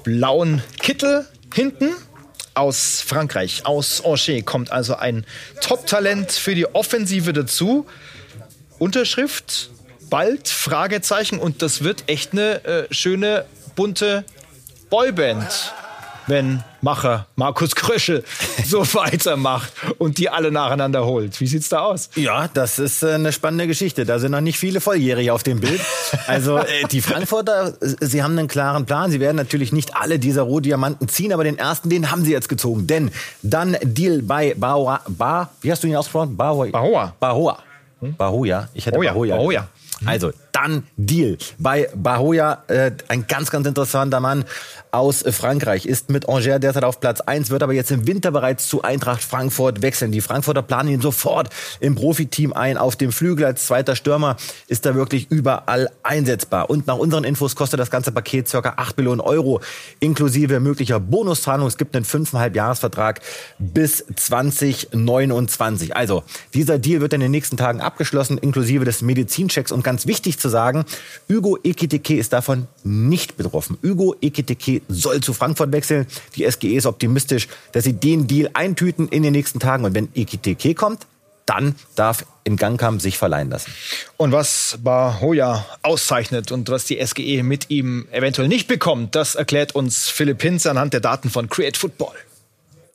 blauen 0.03 0.63
Kittel 0.81 1.27
hinten 1.55 1.91
aus 2.55 3.01
Frankreich, 3.01 3.65
aus 3.65 4.05
Angers, 4.05 4.45
kommt 4.45 4.71
also 4.73 4.97
ein 4.97 5.25
Top-Talent 5.61 6.33
für 6.33 6.55
die 6.55 6.67
Offensive 6.75 7.33
dazu. 7.33 7.87
Unterschrift 8.79 9.71
bald, 10.11 10.49
Fragezeichen. 10.49 11.39
Und 11.39 11.63
das 11.63 11.83
wird 11.83 12.05
echt 12.09 12.33
eine 12.33 12.65
äh, 12.65 12.87
schöne, 12.91 13.47
bunte 13.75 14.25
Boyband 14.91 15.73
wenn 16.33 16.65
Macher 16.81 17.27
Markus 17.37 17.77
Kröschel 17.77 18.25
so 18.65 18.81
weitermacht 18.95 19.71
und 19.99 20.17
die 20.17 20.31
alle 20.31 20.51
nacheinander 20.51 21.05
holt. 21.05 21.39
Wie 21.41 21.47
sieht's 21.47 21.69
da 21.69 21.81
aus? 21.81 22.09
Ja, 22.17 22.49
das 22.49 22.79
ist 22.79 23.03
äh, 23.03 23.13
eine 23.13 23.33
spannende 23.33 23.67
Geschichte. 23.67 24.07
Da 24.07 24.19
sind 24.19 24.33
noch 24.33 24.41
nicht 24.41 24.59
viele 24.59 24.81
Volljährige 24.81 25.35
auf 25.35 25.43
dem 25.43 25.61
Bild. 25.61 25.81
Also 26.27 26.57
äh, 26.59 26.85
die 26.91 27.03
Frankfurter, 27.03 27.75
äh, 27.83 27.95
sie 28.01 28.23
haben 28.23 28.39
einen 28.39 28.49
klaren 28.49 28.87
Plan. 28.87 29.11
Sie 29.11 29.21
werden 29.21 29.37
natürlich 29.37 29.73
nicht 29.73 29.95
alle 29.95 30.19
dieser 30.19 30.43
Rohdiamanten 30.43 31.07
ziehen, 31.07 31.35
aber 31.35 31.45
den 31.45 31.59
ersten, 31.59 31.91
den 31.91 32.11
haben 32.11 32.25
sie 32.25 32.33
jetzt 32.33 32.49
gezogen. 32.49 32.87
Denn 32.87 33.11
dann 33.43 33.77
Deal 33.83 34.23
bei 34.23 34.55
Bauer, 34.55 35.03
ba, 35.09 35.51
wie 35.61 35.71
hast 35.71 35.85
du 35.85 35.87
ihn 35.87 35.97
ausgesprochen? 35.97 36.35
Bahoa. 36.35 36.69
Bahoa. 36.69 37.15
Bahoa. 37.21 37.59
Hm? 38.01 38.17
Bahoya. 38.17 38.69
Ich 38.73 38.87
hätte. 38.87 38.99
Bahoya. 38.99 39.37
Bahoya. 39.37 39.69
Also, 40.07 40.33
dann 40.53 40.85
Deal 40.97 41.39
bei 41.59 41.89
Bahoya, 41.95 42.65
äh, 42.69 42.93
ein 43.09 43.27
ganz, 43.27 43.51
ganz 43.51 43.67
interessanter 43.67 44.21
Mann 44.21 44.45
aus 44.91 45.25
Frankreich, 45.27 45.87
ist 45.87 46.11
mit 46.11 46.29
Angers 46.29 46.61
derzeit 46.61 46.85
auf 46.85 47.01
Platz 47.01 47.23
1, 47.23 47.49
wird 47.51 47.63
aber 47.63 47.73
jetzt 47.73 47.91
im 47.91 48.07
Winter 48.07 48.31
bereits 48.31 48.69
zu 48.69 48.83
Eintracht 48.83 49.23
Frankfurt 49.23 49.81
wechseln. 49.81 50.13
Die 50.13 50.21
Frankfurter 50.21 50.63
planen 50.63 50.91
ihn 50.91 51.01
sofort 51.01 51.49
im 51.81 51.95
Profiteam 51.95 52.53
ein. 52.53 52.77
Auf 52.77 52.97
dem 52.97 53.11
Flügel 53.11 53.47
als 53.47 53.67
zweiter 53.67 53.97
Stürmer 53.97 54.37
ist 54.69 54.85
er 54.85 54.95
wirklich 54.95 55.31
überall 55.31 55.91
einsetzbar. 56.03 56.69
Und 56.69 56.87
nach 56.87 56.99
unseren 56.99 57.25
Infos 57.25 57.57
kostet 57.57 57.81
das 57.81 57.91
ganze 57.91 58.13
Paket 58.13 58.49
circa 58.49 58.75
8 58.77 58.99
Millionen 58.99 59.21
Euro, 59.23 59.61
inklusive 60.01 60.61
möglicher 60.61 61.01
Bonuszahlung. 61.01 61.67
Es 61.67 61.79
gibt 61.79 61.97
einen 61.97 62.05
5,5 62.05 62.55
Jahresvertrag 62.55 63.21
bis 63.59 64.05
2029. 64.15 65.97
Also, 65.97 66.23
dieser 66.53 66.79
Deal 66.79 67.01
wird 67.01 67.15
in 67.15 67.21
den 67.21 67.31
nächsten 67.31 67.57
Tagen 67.57 67.81
abgeschlossen, 67.81 68.37
inklusive 68.37 68.85
des 68.85 69.01
Medizinchecks. 69.01 69.73
Und 69.73 69.83
ganz 69.83 70.07
wichtig 70.07 70.39
zu 70.43 70.49
sagen, 70.49 70.85
Hugo 71.31 71.59
Ekitike 71.65 72.17
ist 72.17 72.33
davon 72.33 72.69
nicht 72.85 73.37
betroffen. 73.37 73.79
Hugo 73.83 74.15
Ekitike 74.21 74.83
soll 74.89 75.21
zu 75.21 75.33
Frankfurt 75.33 75.73
wechseln. 75.73 76.07
Die 76.37 76.51
SGE 76.51 76.75
ist 76.75 76.87
optimistisch, 76.87 77.49
dass 77.73 77.85
sie 77.85 77.95
den 77.95 78.27
Deal 78.27 78.51
eintüten 78.53 79.09
in 79.09 79.23
den 79.23 79.33
nächsten 79.33 79.61
Tagen. 79.61 79.85
Und 79.85 79.95
wenn 79.95 80.09
Ekitike 80.15 80.75
kommt, 80.75 81.07
dann 81.47 81.75
darf 81.97 82.25
in 82.45 82.57
Gangkamp 82.57 83.01
sich 83.01 83.19
verleihen 83.19 83.51
lassen. 83.51 83.73
Und 84.17 84.33
was 84.33 84.79
Bahoya 84.83 85.65
auszeichnet 85.83 86.53
und 86.53 86.69
was 86.69 86.85
die 86.85 87.05
SGE 87.05 87.43
mit 87.43 87.71
ihm 87.71 88.07
eventuell 88.11 88.49
nicht 88.49 88.69
bekommt, 88.69 89.15
das 89.15 89.35
erklärt 89.35 89.75
uns 89.75 90.09
Philipp 90.09 90.43
Hinz 90.43 90.67
anhand 90.67 90.93
der 90.93 91.01
Daten 91.01 91.31
von 91.31 91.49
Create 91.49 91.77
Football. 91.77 92.15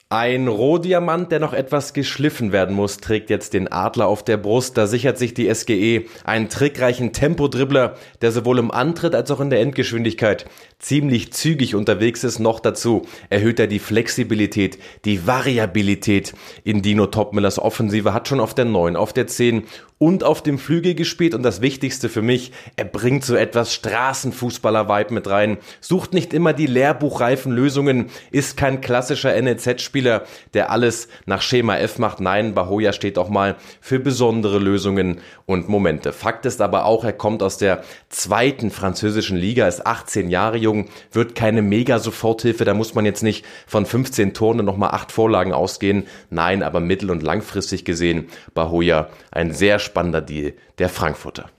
Ein 0.10 0.48
Rohdiamant, 0.48 1.34
der 1.34 1.42
noch 1.42 1.52
etwas 1.52 1.92
geschliffen 1.92 2.54
werden 2.54 2.74
muss, 2.74 3.00
trägt 3.00 3.30
jetzt 3.30 3.54
den 3.54 3.70
Adler 3.70 4.08
auf 4.08 4.24
der 4.24 4.38
Brust. 4.38 4.78
Da 4.78 4.88
sichert 4.88 5.18
sich 5.18 5.34
die 5.34 5.54
SGE 5.54 6.06
einen 6.24 6.48
trickreichen 6.48 7.12
Tempodribbler, 7.12 7.96
der 8.22 8.32
sowohl 8.32 8.60
im 8.60 8.72
Antritt 8.72 9.14
als 9.14 9.32
auch 9.32 9.42
in 9.42 9.50
der 9.50 9.60
Endgeschwindigkeit 9.60 10.46
ziemlich 10.80 11.34
zügig 11.34 11.76
unterwegs 11.76 12.24
ist. 12.24 12.40
Noch 12.40 12.62
dazu 12.62 13.02
erhöht 13.30 13.60
er 13.60 13.68
die 13.68 13.80
Flexibilität, 13.80 14.80
die 15.04 15.28
Variabilität 15.28 16.34
in 16.64 16.82
Dino 16.82 17.08
Topmillers 17.08 17.60
Offensive. 17.60 18.14
Hat 18.14 18.30
schon 18.30 18.40
auf 18.40 18.54
der 18.54 18.64
9, 18.64 18.96
auf 18.96 19.12
der 19.12 19.28
10 19.28 19.64
und 20.00 20.24
auf 20.24 20.44
dem 20.44 20.60
Flügel 20.60 20.94
gespielt 20.94 21.34
und 21.34 21.44
das 21.44 21.62
Wichtigste 21.62 22.10
für 22.10 22.22
mich, 22.22 22.51
er 22.75 22.86
bringt 22.86 23.25
so 23.25 23.36
etwas 23.36 23.74
Straßenfußballer-Vibe 23.74 25.13
mit 25.13 25.27
rein, 25.27 25.58
sucht 25.82 26.13
nicht 26.13 26.34
immer 26.34 26.54
die 26.54 26.68
lehrbuchreifen 26.68 27.51
Lösungen, 27.51 28.08
ist 28.32 28.58
kein 28.58 28.82
klassischer 28.82 29.39
NLZ-Spieler, 29.42 30.24
der 30.54 30.72
alles 30.72 31.08
nach 31.25 31.42
Schema 31.42 31.77
F 31.77 31.98
macht. 31.98 32.20
Nein, 32.20 32.54
Bahoya 32.54 32.94
steht 32.94 33.18
auch 33.18 33.30
mal 33.30 33.56
für 33.82 34.00
besondere 34.00 34.60
Lösungen 34.60 35.20
und 35.46 35.68
Momente. 35.68 36.13
Fakt 36.13 36.46
ist 36.46 36.62
aber 36.62 36.86
auch, 36.86 37.04
er 37.04 37.13
kommt 37.13 37.42
aus 37.42 37.58
der 37.58 37.84
zweiten 38.10 38.70
französischen 38.70 39.38
Liga, 39.38 39.68
ist 39.68 39.88
18 39.88 40.30
Jahre 40.30 40.58
jung, 40.58 40.89
wird 41.12 41.34
keine 41.34 41.63
Mega-Soforthilfe, 41.63 42.66
da 42.66 42.75
muss 42.75 42.94
man 42.94 43.06
jetzt 43.06 43.24
nicht 43.24 43.46
von 43.66 43.86
15 43.86 44.34
Toren 44.34 44.63
nochmal 44.63 44.92
8 44.92 45.12
Vorlagen 45.12 45.54
ausgehen. 45.54 46.06
Nein, 46.30 46.62
aber 46.62 46.80
mittel- 46.80 47.10
und 47.10 47.24
langfristig 47.24 47.84
gesehen, 47.84 48.27
Bahoya 48.54 49.10
ein 49.32 49.54
sehr 49.54 49.80
spannender 49.88 50.22
Deal 50.22 50.53
der 50.77 50.89
Frankfurter. 50.89 51.50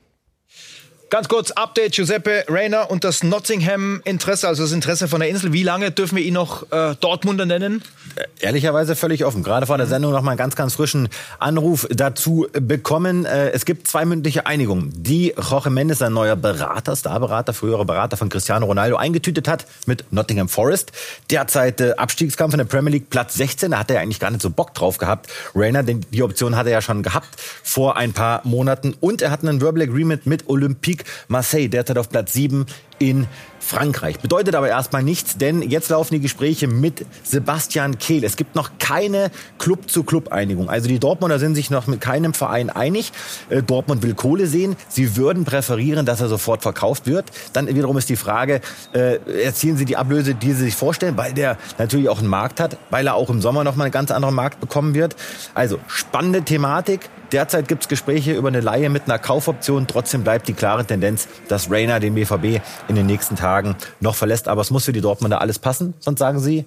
Ganz 1.11 1.27
kurz, 1.27 1.53
Update, 1.53 1.95
Giuseppe 1.95 2.45
Rayner 2.49 2.91
und 2.91 3.03
das 3.03 3.23
Nottingham-Interesse, 3.23 4.47
also 4.47 4.65
das 4.65 4.73
Interesse 4.73 5.09
von 5.09 5.21
der 5.21 5.31
Insel. 5.31 5.55
Wie 5.55 5.63
lange 5.63 5.91
dürfen 5.91 6.17
wir 6.17 6.23
ihn 6.23 6.35
noch 6.35 6.71
äh, 6.71 6.97
Dortmunder 7.01 7.47
nennen? 7.47 7.83
Äh, 8.17 8.25
ehrlicherweise 8.45 8.95
völlig 8.95 9.25
offen. 9.25 9.43
Gerade 9.43 9.65
vor 9.65 9.79
der 9.79 9.87
Sendung 9.87 10.13
noch 10.13 10.21
mal 10.21 10.33
einen 10.33 10.39
ganz, 10.39 10.55
ganz 10.55 10.75
frischen 10.75 11.09
Anruf 11.39 11.87
dazu 11.91 12.47
bekommen. 12.53 13.25
Äh, 13.25 13.53
es 13.53 13.65
gibt 13.65 13.89
zwei 13.89 14.05
mündliche 14.05 14.45
Einigungen, 14.45 14.93
die 14.95 15.33
Jorge 15.51 15.71
Mendes, 15.71 16.03
ein 16.03 16.13
neuer 16.13 16.37
Berater, 16.37 16.95
Starberater, 16.95 17.55
früherer 17.55 17.87
Berater 17.87 18.19
von 18.19 18.29
Cristiano 18.29 18.67
Ronaldo, 18.67 18.97
eingetütet 18.97 19.49
hat 19.49 19.65
mit 19.87 20.05
Nottingham 20.13 20.51
Forest. 20.51 20.93
Derzeit 21.31 21.81
äh, 21.81 21.95
Abstiegskampf 21.97 22.53
in 22.53 22.59
der 22.59 22.67
Premier 22.67 22.93
League, 22.93 23.09
Platz 23.09 23.33
16. 23.33 23.71
Da 23.71 23.79
hat 23.79 23.91
er 23.91 24.01
eigentlich 24.01 24.21
gar 24.21 24.31
nicht 24.31 24.43
so 24.43 24.51
Bock 24.51 24.75
drauf 24.75 24.99
gehabt. 24.99 25.29
Rayner, 25.55 25.85
denn 25.85 26.05
die 26.13 26.23
Option 26.23 26.55
hat 26.55 26.67
er 26.67 26.73
ja 26.73 26.83
schon 26.83 27.03
gehabt 27.03 27.29
vor 27.63 27.97
ein 27.97 28.13
paar 28.13 28.43
Monaten. 28.45 28.95
Und 29.01 29.23
er 29.23 29.31
hat 29.31 29.43
einen 29.43 29.63
Verbal 29.63 29.85
Agreement 29.85 30.27
mit 30.27 30.51
Olympique 30.51 30.98
Marseille, 31.29 31.69
derzeit 31.69 31.99
auf 31.99 32.09
Platz 32.09 32.33
7 32.33 32.67
in 32.99 33.27
Frankreich. 33.61 34.21
Bedeutet 34.21 34.55
aber 34.55 34.69
erstmal 34.69 35.03
nichts, 35.03 35.37
denn 35.37 35.63
jetzt 35.63 35.91
laufen 35.91 36.15
die 36.15 36.21
Gespräche 36.21 36.69
mit 36.69 37.05
Sebastian 37.23 37.99
Kehl. 37.99 38.25
Es 38.25 38.37
gibt 38.37 38.55
noch 38.55 38.71
keine 38.79 39.31
Club-zu-Club-Einigung. 39.59 40.71
Also 40.71 40.89
die 40.89 40.99
Dortmunder 40.99 41.39
sind 41.39 41.55
sich 41.55 41.71
noch 41.71 41.87
mit 41.87 42.01
keinem 42.01 42.33
Verein 42.33 42.71
einig. 42.71 43.13
Äh, 43.51 43.63
Dortmund 43.63 44.03
will 44.03 44.15
Kohle 44.15 44.47
sehen. 44.47 44.77
Sie 44.89 45.17
würden 45.17 45.45
präferieren, 45.45 46.07
dass 46.07 46.21
er 46.21 46.29
sofort 46.29 46.63
verkauft 46.63 47.07
wird. 47.07 47.27
Dann 47.53 47.67
wiederum 47.69 47.99
ist 47.99 48.09
die 48.09 48.17
Frage, 48.17 48.61
äh, 48.95 49.19
erzielen 49.43 49.77
sie 49.77 49.85
die 49.85 49.97
Ablöse, 49.97 50.35
die 50.35 50.53
sie 50.53 50.65
sich 50.65 50.75
vorstellen, 50.75 51.17
weil 51.17 51.35
der 51.35 51.59
natürlich 51.77 52.09
auch 52.09 52.21
einen 52.21 52.29
Markt 52.29 52.61
hat, 52.61 52.79
weil 52.91 53.07
er 53.07 53.15
auch 53.15 53.29
im 53.29 53.43
Sommer 53.43 53.65
noch 53.65 53.77
mal 53.77 53.85
einen 53.85 53.93
ganz 53.93 54.11
anderen 54.11 54.35
Markt 54.35 54.61
bekommen 54.61 54.95
wird. 54.95 55.15
Also 55.55 55.79
spannende 55.89 56.43
Thematik. 56.43 57.11
Derzeit 57.33 57.69
gibt 57.69 57.83
es 57.83 57.89
Gespräche 57.89 58.33
über 58.33 58.49
eine 58.49 58.61
Laie 58.61 58.89
mit 58.89 59.05
einer 59.05 59.19
Kaufoption. 59.19 59.87
Trotzdem 59.87 60.25
bleibt 60.25 60.49
die 60.49 60.55
klare 60.55 60.87
Tendenz, 60.87 61.29
dass 61.49 61.71
Rainer 61.71 62.01
den 62.01 62.15
BVB 62.15 62.63
in 62.89 62.97
den 62.97 63.07
nächsten 63.07 63.37
Tagen 63.37 63.77
noch 64.01 64.15
verlässt. 64.15 64.49
Aber 64.49 64.61
es 64.61 64.71
muss 64.71 64.85
für 64.85 64.93
die 64.93 65.01
Dortmunder 65.01 65.41
alles 65.41 65.59
passen, 65.59 65.95
sonst 66.01 66.19
sagen 66.19 66.41
sie 66.41 66.65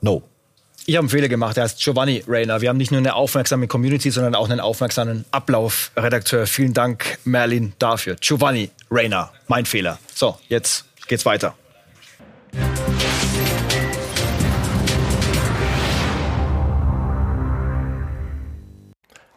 no. 0.00 0.22
Ich 0.86 0.96
habe 0.96 1.04
einen 1.04 1.10
Fehler 1.10 1.28
gemacht, 1.28 1.56
er 1.56 1.64
heißt 1.64 1.78
Giovanni 1.80 2.24
Rayner. 2.26 2.60
Wir 2.62 2.68
haben 2.68 2.78
nicht 2.78 2.90
nur 2.90 2.98
eine 2.98 3.14
aufmerksame 3.14 3.68
Community, 3.68 4.10
sondern 4.10 4.34
auch 4.34 4.48
einen 4.48 4.60
aufmerksamen 4.60 5.24
Ablaufredakteur. 5.30 6.46
Vielen 6.46 6.72
Dank, 6.72 7.18
Merlin, 7.24 7.74
dafür. 7.78 8.16
Giovanni 8.20 8.70
Rayner, 8.90 9.30
mein 9.46 9.66
Fehler. 9.66 9.98
So, 10.14 10.38
jetzt 10.48 10.86
geht's 11.06 11.26
weiter. 11.26 11.54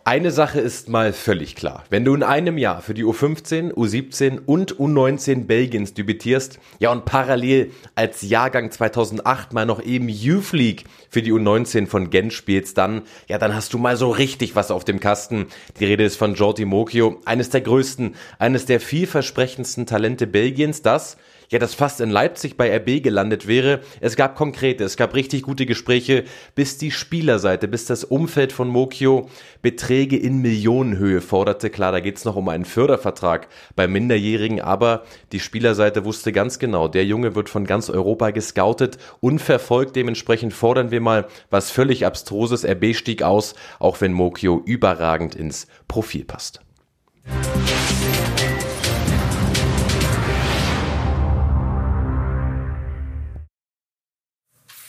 Eine 0.05 0.31
Sache 0.31 0.59
ist 0.59 0.89
mal 0.89 1.13
völlig 1.13 1.55
klar. 1.55 1.85
Wenn 1.89 2.03
du 2.03 2.13
in 2.13 2.23
einem 2.23 2.57
Jahr 2.57 2.81
für 2.81 2.93
die 2.93 3.05
U15, 3.05 3.71
U17 3.71 4.41
und 4.45 4.75
U19 4.75 5.45
Belgiens 5.45 5.93
debütierst, 5.93 6.59
ja 6.79 6.91
und 6.91 7.05
parallel 7.05 7.71
als 7.95 8.21
Jahrgang 8.21 8.69
2008 8.69 9.53
mal 9.53 9.65
noch 9.65 9.81
eben 9.81 10.09
Youth 10.09 10.51
League 10.51 10.83
für 11.09 11.21
die 11.21 11.31
U19 11.31 11.87
von 11.87 12.09
Gent 12.09 12.33
spielst, 12.33 12.77
dann, 12.77 13.03
ja, 13.29 13.37
dann 13.37 13.55
hast 13.55 13.73
du 13.73 13.77
mal 13.77 13.95
so 13.95 14.11
richtig 14.11 14.57
was 14.57 14.71
auf 14.71 14.83
dem 14.83 14.99
Kasten. 14.99 15.47
Die 15.79 15.85
Rede 15.85 16.03
ist 16.03 16.17
von 16.17 16.35
Jordi 16.35 16.65
Mokio, 16.65 17.21
eines 17.23 17.49
der 17.49 17.61
größten, 17.61 18.15
eines 18.39 18.65
der 18.65 18.81
vielversprechendsten 18.81 19.85
Talente 19.85 20.27
Belgiens, 20.27 20.81
das 20.81 21.15
ja, 21.53 21.59
das 21.59 21.75
fast 21.75 22.01
in 22.01 22.09
Leipzig 22.09 22.57
bei 22.57 22.75
RB 22.75 23.03
gelandet 23.03 23.47
wäre. 23.47 23.81
Es 24.01 24.15
gab 24.15 24.35
konkrete, 24.35 24.83
es 24.83 24.97
gab 24.97 25.13
richtig 25.13 25.43
gute 25.43 25.67
Gespräche, 25.67 26.23
bis 26.55 26.79
die 26.79 26.89
Spielerseite, 26.89 27.67
bis 27.67 27.85
das 27.85 28.03
Umfeld 28.03 28.51
von 28.51 28.67
Mokio 28.67 29.29
Beträge 29.61 30.17
in 30.17 30.41
Millionenhöhe 30.41 31.21
forderte. 31.21 31.69
Klar, 31.69 31.91
da 31.91 31.99
geht's 31.99 32.25
noch 32.25 32.35
um 32.35 32.49
einen 32.49 32.65
Fördervertrag 32.65 33.49
bei 33.75 33.87
Minderjährigen, 33.87 34.61
aber 34.61 35.03
die 35.31 35.39
Spielerseite 35.39 36.05
wusste 36.05 36.31
ganz 36.31 36.57
genau, 36.57 36.87
der 36.87 37.05
Junge 37.05 37.35
wird 37.35 37.49
von 37.49 37.65
ganz 37.65 37.91
Europa 37.91 38.31
gescoutet, 38.31 38.97
unverfolgt. 39.19 39.95
Dementsprechend 39.95 40.55
fordern 40.55 40.89
wir 40.89 41.01
mal 41.01 41.27
was 41.51 41.69
völlig 41.69 42.07
Abstruses. 42.07 42.65
RB 42.65 42.95
stieg 42.95 43.21
aus, 43.21 43.53
auch 43.77 44.01
wenn 44.01 44.11
Mokio 44.11 44.59
überragend 44.65 45.35
ins 45.35 45.67
Profil 45.87 46.25
passt. 46.25 46.61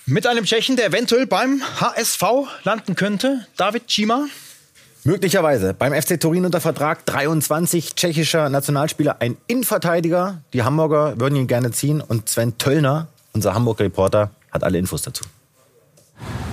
Mit 0.07 0.27
einem 0.27 0.45
Tschechen, 0.45 0.77
der 0.77 0.89
eventuell 0.89 1.27
beim 1.27 1.63
HSV 1.81 2.23
landen 2.65 2.95
könnte, 2.95 3.47
David 3.57 3.85
Cima. 3.89 4.27
Möglicherweise. 5.03 5.73
Beim 5.73 5.95
FC 5.95 6.21
Turin 6.21 6.45
unter 6.45 6.61
Vertrag 6.61 7.07
23 7.07 7.95
tschechischer 7.95 8.51
Nationalspieler, 8.51 9.17
ein 9.21 9.39
Innenverteidiger. 9.47 10.43
Die 10.53 10.63
Hamburger 10.63 11.19
würden 11.19 11.37
ihn 11.37 11.47
gerne 11.47 11.71
ziehen. 11.71 12.03
Und 12.03 12.29
Sven 12.29 12.59
Töllner, 12.59 13.09
unser 13.33 13.55
Hamburg-Reporter, 13.55 14.31
hat 14.51 14.63
alle 14.63 14.77
Infos 14.77 15.01
dazu. 15.01 15.25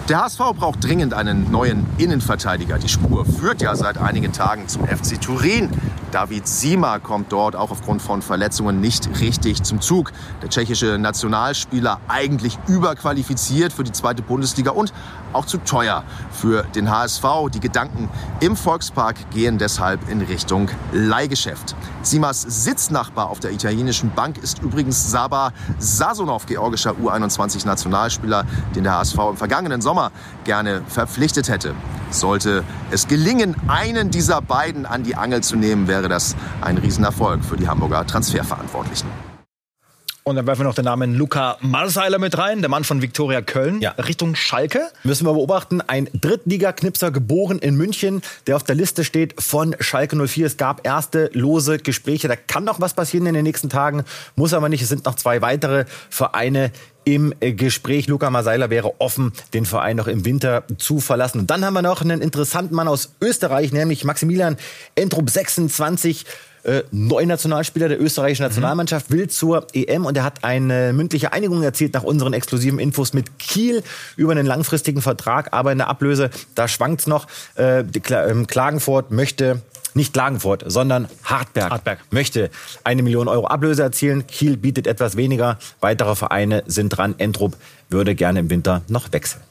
Der 0.07 0.23
HSV 0.23 0.39
braucht 0.57 0.81
dringend 0.81 1.13
einen 1.13 1.51
neuen 1.51 1.85
Innenverteidiger. 1.97 2.79
Die 2.79 2.87
Spur 2.87 3.25
führt 3.25 3.61
ja 3.61 3.75
seit 3.75 3.97
einigen 3.97 4.31
Tagen 4.31 4.69
zum 4.69 4.87
FC 4.87 5.19
Turin. 5.19 5.69
David 6.11 6.45
Sima 6.47 6.99
kommt 6.99 7.31
dort 7.31 7.55
auch 7.55 7.71
aufgrund 7.71 8.01
von 8.01 8.21
Verletzungen 8.21 8.81
nicht 8.81 9.21
richtig 9.21 9.63
zum 9.63 9.79
Zug. 9.79 10.11
Der 10.41 10.49
tschechische 10.49 10.97
Nationalspieler 10.97 12.01
eigentlich 12.09 12.59
überqualifiziert 12.67 13.71
für 13.71 13.83
die 13.83 13.93
zweite 13.93 14.21
Bundesliga 14.21 14.71
und 14.71 14.93
auch 15.33 15.45
zu 15.45 15.57
teuer 15.57 16.03
für 16.31 16.63
den 16.63 16.89
HSV. 16.89 17.23
Die 17.53 17.59
Gedanken 17.59 18.09
im 18.39 18.55
Volkspark 18.55 19.29
gehen 19.31 19.57
deshalb 19.57 20.09
in 20.09 20.21
Richtung 20.21 20.69
Leihgeschäft. 20.91 21.75
Simas 22.01 22.41
Sitznachbar 22.41 23.29
auf 23.29 23.39
der 23.39 23.51
italienischen 23.51 24.11
Bank 24.11 24.37
ist 24.37 24.59
übrigens 24.59 25.11
Saba 25.11 25.53
Sasonov, 25.79 26.45
georgischer 26.45 26.91
U21-Nationalspieler, 26.93 28.45
den 28.75 28.83
der 28.83 28.97
HSV 28.97 29.17
im 29.31 29.37
vergangenen 29.37 29.81
Sommer 29.81 30.11
gerne 30.43 30.81
verpflichtet 30.87 31.49
hätte. 31.49 31.75
Sollte 32.09 32.63
es 32.91 33.07
gelingen, 33.07 33.55
einen 33.67 34.11
dieser 34.11 34.41
beiden 34.41 34.85
an 34.85 35.03
die 35.03 35.15
Angel 35.15 35.41
zu 35.41 35.55
nehmen, 35.55 35.87
wäre 35.87 36.09
das 36.09 36.35
ein 36.61 36.77
Riesenerfolg 36.77 37.43
für 37.43 37.57
die 37.57 37.67
Hamburger 37.67 38.05
Transferverantwortlichen. 38.05 39.30
Und 40.23 40.35
dann 40.35 40.45
werfen 40.45 40.59
wir 40.59 40.65
noch 40.65 40.75
den 40.75 40.85
Namen 40.85 41.15
Luca 41.15 41.57
Marseiler 41.61 42.19
mit 42.19 42.37
rein, 42.37 42.61
der 42.61 42.69
Mann 42.69 42.83
von 42.83 43.01
Viktoria 43.01 43.41
Köln, 43.41 43.81
ja. 43.81 43.91
Richtung 43.91 44.35
Schalke. 44.35 44.89
Müssen 45.03 45.25
wir 45.25 45.33
beobachten, 45.33 45.81
ein 45.81 46.09
Drittliga-Knipser 46.13 47.09
geboren 47.09 47.57
in 47.57 47.75
München, 47.75 48.21
der 48.45 48.55
auf 48.55 48.63
der 48.63 48.75
Liste 48.75 49.03
steht 49.03 49.41
von 49.41 49.75
Schalke 49.79 50.15
04. 50.15 50.45
Es 50.45 50.57
gab 50.57 50.85
erste 50.85 51.31
lose 51.33 51.79
Gespräche, 51.79 52.27
da 52.27 52.35
kann 52.35 52.63
noch 52.63 52.79
was 52.79 52.93
passieren 52.93 53.25
in 53.25 53.33
den 53.33 53.43
nächsten 53.43 53.69
Tagen, 53.69 54.03
muss 54.35 54.53
aber 54.53 54.69
nicht. 54.69 54.83
Es 54.83 54.89
sind 54.89 55.05
noch 55.05 55.15
zwei 55.15 55.41
weitere 55.41 55.85
Vereine 56.11 56.71
im 57.03 57.33
Gespräch. 57.39 58.05
Luca 58.05 58.29
Marseiler 58.29 58.69
wäre 58.69 59.01
offen, 59.01 59.33
den 59.55 59.65
Verein 59.65 59.97
noch 59.97 60.07
im 60.07 60.23
Winter 60.23 60.65
zu 60.77 60.99
verlassen. 60.99 61.39
Und 61.39 61.49
dann 61.49 61.65
haben 61.65 61.73
wir 61.73 61.81
noch 61.81 62.03
einen 62.03 62.21
interessanten 62.21 62.75
Mann 62.75 62.87
aus 62.87 63.13
Österreich, 63.21 63.71
nämlich 63.71 64.03
Maximilian 64.03 64.57
Entrup, 64.93 65.31
26 65.31 66.25
äh, 66.63 66.83
Neunationalspieler 66.91 67.89
der 67.89 68.01
österreichischen 68.01 68.43
Nationalmannschaft, 68.43 69.11
will 69.11 69.29
zur 69.29 69.67
EM 69.73 70.05
und 70.05 70.17
er 70.17 70.23
hat 70.23 70.43
eine 70.43 70.93
mündliche 70.93 71.33
Einigung 71.33 71.63
erzielt 71.63 71.93
nach 71.93 72.03
unseren 72.03 72.33
exklusiven 72.33 72.79
Infos 72.79 73.13
mit 73.13 73.39
Kiel 73.39 73.83
über 74.15 74.31
einen 74.31 74.45
langfristigen 74.45 75.01
Vertrag, 75.01 75.53
aber 75.53 75.71
in 75.71 75.79
der 75.79 75.87
Ablöse, 75.87 76.29
da 76.55 76.67
schwankt's 76.67 77.07
noch. 77.07 77.27
Äh, 77.55 77.83
ähm, 78.11 78.47
Klagenfurt 78.47 79.11
möchte 79.11 79.61
nicht 79.93 80.13
Klagenfurt, 80.13 80.63
sondern 80.67 81.07
Hartberg, 81.23 81.71
Hartberg, 81.71 81.99
möchte 82.11 82.49
eine 82.83 83.03
Million 83.03 83.27
Euro 83.27 83.47
Ablöse 83.47 83.83
erzielen. 83.83 84.25
Kiel 84.27 84.57
bietet 84.57 84.87
etwas 84.87 85.17
weniger. 85.17 85.57
Weitere 85.81 86.15
Vereine 86.15 86.63
sind 86.67 86.89
dran. 86.89 87.15
Entrup 87.17 87.57
würde 87.89 88.15
gerne 88.15 88.39
im 88.39 88.49
Winter 88.49 88.83
noch 88.87 89.11
wechseln. 89.11 89.41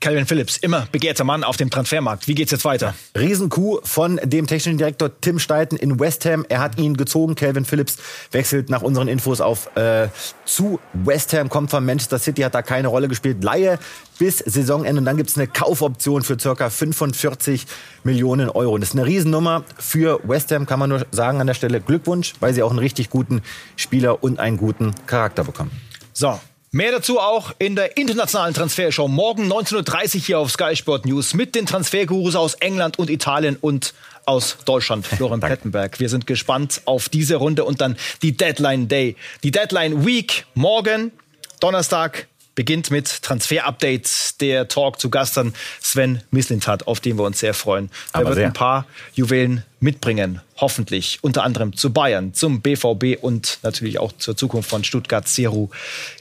Calvin 0.00 0.24
Phillips, 0.24 0.56
immer 0.56 0.86
begehrter 0.90 1.24
Mann 1.24 1.44
auf 1.44 1.58
dem 1.58 1.68
Transfermarkt. 1.68 2.26
Wie 2.26 2.34
geht's 2.34 2.50
jetzt 2.52 2.64
weiter? 2.64 2.94
Riesenkuh 3.18 3.80
von 3.84 4.18
dem 4.24 4.46
technischen 4.46 4.78
Direktor 4.78 5.10
Tim 5.20 5.38
Steiten 5.38 5.76
in 5.76 6.00
West 6.00 6.24
Ham. 6.24 6.46
Er 6.48 6.60
hat 6.60 6.78
ihn 6.78 6.96
gezogen. 6.96 7.34
Calvin 7.34 7.66
Phillips 7.66 7.98
wechselt 8.32 8.70
nach 8.70 8.80
unseren 8.80 9.08
Infos 9.08 9.42
auf 9.42 9.76
äh, 9.76 10.08
zu 10.46 10.80
West 10.94 11.34
Ham, 11.34 11.50
kommt 11.50 11.70
von 11.70 11.84
Manchester 11.84 12.18
City, 12.18 12.40
hat 12.40 12.54
da 12.54 12.62
keine 12.62 12.88
Rolle 12.88 13.08
gespielt. 13.08 13.44
Laie 13.44 13.78
bis 14.18 14.38
Saisonende 14.38 15.00
und 15.00 15.04
dann 15.04 15.18
gibt's 15.18 15.36
eine 15.36 15.46
Kaufoption 15.46 16.22
für 16.22 16.40
circa 16.40 16.70
45 16.70 17.66
Millionen 18.02 18.48
Euro. 18.48 18.72
Und 18.72 18.80
das 18.80 18.90
ist 18.90 18.96
eine 18.96 19.04
Riesennummer 19.04 19.64
für 19.78 20.18
West 20.24 20.50
Ham, 20.50 20.64
kann 20.64 20.78
man 20.78 20.88
nur 20.88 21.06
sagen 21.10 21.42
an 21.42 21.46
der 21.46 21.54
Stelle 21.54 21.78
Glückwunsch, 21.78 22.32
weil 22.40 22.54
sie 22.54 22.62
auch 22.62 22.70
einen 22.70 22.78
richtig 22.78 23.10
guten 23.10 23.42
Spieler 23.76 24.24
und 24.24 24.38
einen 24.38 24.56
guten 24.56 24.94
Charakter 25.06 25.44
bekommen. 25.44 25.72
So, 26.14 26.40
Mehr 26.72 26.92
dazu 26.92 27.18
auch 27.18 27.52
in 27.58 27.74
der 27.74 27.96
internationalen 27.96 28.54
Transfershow 28.54 29.08
morgen 29.08 29.52
19.30 29.52 30.14
Uhr 30.14 30.20
hier 30.20 30.38
auf 30.38 30.52
Sky 30.52 30.76
Sport 30.76 31.04
News 31.04 31.34
mit 31.34 31.56
den 31.56 31.66
Transfergurus 31.66 32.36
aus 32.36 32.54
England 32.54 32.96
und 32.96 33.10
Italien 33.10 33.56
und 33.60 33.92
aus 34.24 34.56
Deutschland, 34.66 35.04
Florian 35.16 35.40
Plettenberg. 35.40 35.98
Wir 35.98 36.08
sind 36.08 36.28
gespannt 36.28 36.82
auf 36.84 37.08
diese 37.08 37.34
Runde 37.34 37.64
und 37.64 37.80
dann 37.80 37.96
die 38.22 38.36
Deadline 38.36 38.86
Day. 38.86 39.16
Die 39.42 39.50
Deadline 39.50 40.06
Week 40.06 40.46
morgen, 40.54 41.10
Donnerstag, 41.58 42.28
beginnt 42.54 42.92
mit 42.92 43.22
Transfer-Updates. 43.22 44.36
Der 44.38 44.68
Talk 44.68 45.00
zu 45.00 45.10
Gast 45.10 45.36
dann 45.36 45.54
Sven 45.80 46.22
Mislintat, 46.30 46.86
auf 46.86 47.00
den 47.00 47.18
wir 47.18 47.24
uns 47.24 47.40
sehr 47.40 47.54
freuen. 47.54 47.90
Er 48.12 48.26
wird 48.26 48.34
sehr. 48.34 48.46
ein 48.46 48.52
paar 48.52 48.86
Juwelen 49.14 49.64
mitbringen, 49.80 50.40
hoffentlich. 50.58 51.18
Unter 51.22 51.42
anderem 51.42 51.74
zu 51.74 51.92
Bayern, 51.92 52.34
zum 52.34 52.60
BVB 52.60 53.20
und 53.20 53.58
natürlich 53.62 53.98
auch 53.98 54.12
zur 54.12 54.36
Zukunft 54.36 54.70
von 54.70 54.84
Stuttgart, 54.84 55.26
Seru 55.26 55.70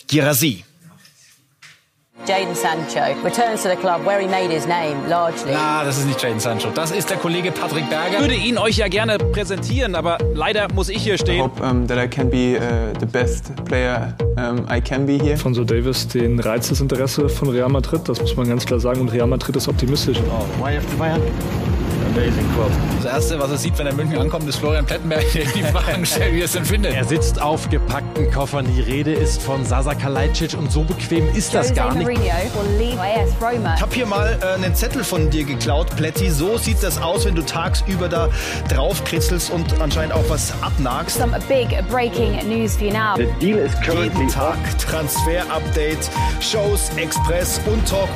Girassi. 0.09 0.63
Jaden 2.25 2.55
Sancho 2.55 3.13
returns 3.23 3.61
to 3.61 3.69
the 3.69 3.75
club 3.75 4.03
where 4.05 4.19
he 4.19 4.27
made 4.27 4.49
his 4.49 4.65
name 4.65 5.07
largely. 5.07 5.53
Na, 5.53 5.83
das 5.83 5.99
ist 5.99 6.07
nicht 6.07 6.19
Jaden 6.19 6.39
Sancho. 6.39 6.71
Das 6.71 6.89
ist 6.89 7.11
der 7.11 7.17
Kollege 7.17 7.51
Patrick 7.51 7.87
Berger. 7.91 8.15
Ich 8.15 8.19
würde 8.19 8.33
ihn 8.33 8.57
euch 8.57 8.77
ja 8.77 8.87
gerne 8.87 9.19
präsentieren, 9.19 9.93
aber 9.93 10.17
leider 10.33 10.67
muss 10.73 10.89
ich 10.89 11.03
hier 11.03 11.19
stehen. 11.19 11.37
I 11.37 11.41
hope 11.43 11.63
um, 11.63 11.87
that 11.87 12.03
I 12.03 12.07
can 12.07 12.27
be 12.27 12.57
uh, 12.57 12.91
the 12.99 13.05
best 13.05 13.53
player 13.65 14.15
um, 14.35 14.65
I 14.67 14.81
can 14.81 15.05
be 15.05 15.19
here. 15.19 15.37
Von 15.37 15.53
so 15.53 15.63
Davis 15.63 16.07
den 16.07 16.39
Reiz 16.39 16.69
des 16.69 16.81
Interesse 16.81 17.29
von 17.29 17.49
Real 17.49 17.69
Madrid, 17.69 18.01
das 18.09 18.19
muss 18.19 18.35
man 18.35 18.49
ganz 18.49 18.65
klar 18.65 18.79
sagen. 18.79 19.01
Und 19.01 19.09
Real 19.09 19.27
Madrid 19.27 19.55
ist 19.55 19.67
optimistisch. 19.67 20.17
Oh, 20.31 20.63
why 20.63 20.75
after 20.75 20.97
Bayern? 20.97 21.21
Das 23.01 23.11
Erste, 23.11 23.39
was 23.39 23.51
er 23.51 23.57
sieht, 23.57 23.77
wenn 23.77 23.87
er 23.87 23.91
in 23.91 23.97
München 23.97 24.19
ankommt, 24.19 24.47
ist 24.47 24.57
Florian 24.57 24.85
Plettenberg, 24.85 25.25
der 25.33 25.45
die 25.45 25.63
Fragen 25.63 26.05
stellt, 26.05 26.33
wie 26.35 26.39
er 26.39 26.45
es 26.45 26.51
denn 26.51 26.65
findet. 26.65 26.93
Er 26.93 27.05
sitzt 27.05 27.41
auf 27.41 27.69
gepackten 27.69 28.31
Koffern. 28.31 28.67
Die 28.75 28.81
Rede 28.81 29.13
ist 29.13 29.41
von 29.41 29.65
Sasa 29.65 29.95
Kalajdzic 29.95 30.53
und 30.57 30.71
so 30.71 30.83
bequem 30.83 31.27
ist 31.35 31.53
das 31.53 31.73
gar 31.73 31.93
nicht. 31.95 32.09
Ich 32.09 32.19
habe 33.81 33.93
hier 33.93 34.05
mal 34.05 34.37
äh, 34.41 34.45
einen 34.55 34.75
Zettel 34.75 35.03
von 35.03 35.29
dir 35.29 35.45
geklaut, 35.45 35.95
Plätti. 35.95 36.29
So 36.29 36.57
sieht 36.57 36.83
das 36.83 37.01
aus, 37.01 37.25
wenn 37.25 37.35
du 37.35 37.45
tagsüber 37.45 38.09
da 38.09 38.29
draufkritzelst 38.69 39.51
und 39.51 39.81
anscheinend 39.81 40.13
auch 40.13 40.29
was 40.29 40.53
abnagst. 40.61 41.17
Some 41.17 41.35
big 41.47 41.69
breaking 41.89 42.47
news 42.47 42.75
for 42.75 42.87
you 42.87 42.93
now. 42.93 43.15
The 43.15 43.27
deal 43.39 43.57
is 43.57 43.73
currently 43.81 44.19
Jeden 44.19 44.27
Tag 44.27 44.57
Transfer-Update, 44.77 46.09
Shows, 46.41 46.89
Express 46.97 47.61
und 47.65 47.87
Talk. 47.87 48.09